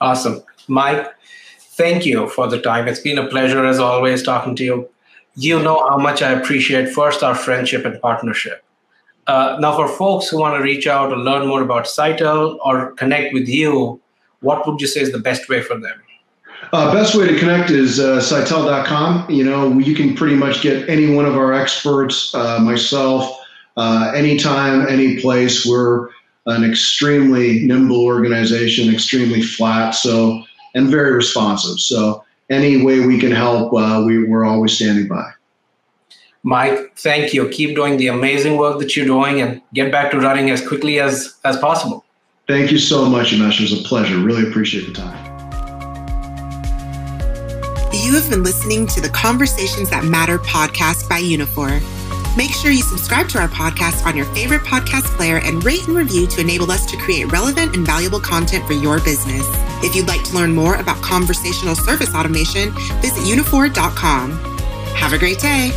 Awesome. 0.00 0.40
Mike, 0.68 1.12
thank 1.58 2.06
you 2.06 2.28
for 2.28 2.46
the 2.46 2.60
time. 2.60 2.86
It's 2.86 3.00
been 3.00 3.18
a 3.18 3.26
pleasure, 3.26 3.66
as 3.66 3.80
always, 3.80 4.22
talking 4.22 4.54
to 4.56 4.64
you. 4.64 4.88
You 5.34 5.60
know 5.60 5.84
how 5.88 5.98
much 5.98 6.22
I 6.22 6.30
appreciate 6.32 6.88
first 6.88 7.22
our 7.24 7.34
friendship 7.34 7.84
and 7.84 8.00
partnership. 8.00 8.64
Uh, 9.26 9.56
now, 9.60 9.76
for 9.76 9.88
folks 9.88 10.28
who 10.28 10.38
want 10.38 10.56
to 10.56 10.62
reach 10.62 10.86
out 10.86 11.12
or 11.12 11.18
learn 11.18 11.46
more 11.46 11.62
about 11.62 11.84
Sitel 11.84 12.58
or 12.64 12.92
connect 12.92 13.34
with 13.34 13.48
you, 13.48 14.00
what 14.40 14.66
would 14.66 14.80
you 14.80 14.86
say 14.86 15.00
is 15.00 15.12
the 15.12 15.18
best 15.18 15.48
way 15.48 15.62
for 15.62 15.78
them? 15.78 16.00
Uh, 16.72 16.92
best 16.92 17.14
way 17.14 17.26
to 17.26 17.38
connect 17.38 17.70
is 17.70 17.98
uh, 17.98 18.18
Sitel.com. 18.18 19.30
You 19.30 19.44
know, 19.44 19.78
you 19.78 19.94
can 19.94 20.14
pretty 20.14 20.34
much 20.34 20.60
get 20.60 20.88
any 20.88 21.14
one 21.14 21.24
of 21.24 21.36
our 21.36 21.52
experts, 21.54 22.34
uh, 22.34 22.58
myself, 22.58 23.38
uh, 23.76 24.12
anytime, 24.14 24.86
any 24.88 25.20
place. 25.20 25.64
We're 25.64 26.08
an 26.46 26.64
extremely 26.64 27.60
nimble 27.60 28.04
organization, 28.04 28.92
extremely 28.92 29.42
flat, 29.42 29.90
so 29.90 30.42
and 30.74 30.88
very 30.88 31.12
responsive. 31.12 31.78
So 31.80 32.24
any 32.50 32.82
way 32.82 33.00
we 33.00 33.18
can 33.18 33.32
help, 33.32 33.72
uh, 33.72 34.02
we, 34.06 34.24
we're 34.24 34.44
always 34.44 34.72
standing 34.72 35.08
by. 35.08 35.30
Mike, 36.42 36.96
thank 36.96 37.34
you. 37.34 37.48
Keep 37.48 37.74
doing 37.76 37.96
the 37.96 38.06
amazing 38.06 38.56
work 38.56 38.78
that 38.78 38.96
you're 38.96 39.06
doing 39.06 39.40
and 39.40 39.60
get 39.74 39.92
back 39.92 40.10
to 40.12 40.20
running 40.20 40.50
as 40.50 40.66
quickly 40.66 41.00
as, 41.00 41.36
as 41.44 41.56
possible. 41.58 42.04
Thank 42.48 42.72
you 42.72 42.78
so 42.78 43.04
much, 43.04 43.32
Umesh. 43.32 43.60
It 43.60 43.70
was 43.70 43.78
a 43.78 43.86
pleasure. 43.86 44.16
Really 44.16 44.48
appreciate 44.48 44.86
the 44.86 44.92
time. 44.94 45.22
You 47.92 48.14
have 48.14 48.30
been 48.30 48.42
listening 48.42 48.86
to 48.86 49.02
the 49.02 49.10
Conversations 49.10 49.90
That 49.90 50.04
Matter 50.04 50.38
podcast 50.38 51.10
by 51.10 51.20
Uniphore. 51.20 51.82
Make 52.38 52.52
sure 52.52 52.70
you 52.70 52.82
subscribe 52.82 53.28
to 53.30 53.38
our 53.38 53.48
podcast 53.48 54.06
on 54.06 54.16
your 54.16 54.24
favorite 54.34 54.62
podcast 54.62 55.04
player 55.18 55.40
and 55.44 55.62
rate 55.62 55.86
and 55.88 55.96
review 55.96 56.26
to 56.28 56.40
enable 56.40 56.70
us 56.70 56.90
to 56.90 56.96
create 56.96 57.30
relevant 57.30 57.76
and 57.76 57.84
valuable 57.84 58.20
content 58.20 58.66
for 58.66 58.72
your 58.72 58.98
business. 59.00 59.46
If 59.84 59.94
you'd 59.94 60.08
like 60.08 60.24
to 60.24 60.34
learn 60.34 60.54
more 60.54 60.76
about 60.76 61.02
conversational 61.02 61.74
service 61.74 62.14
automation, 62.14 62.72
visit 63.02 63.24
uniphore.com. 63.24 64.32
Have 64.94 65.12
a 65.12 65.18
great 65.18 65.38
day. 65.38 65.70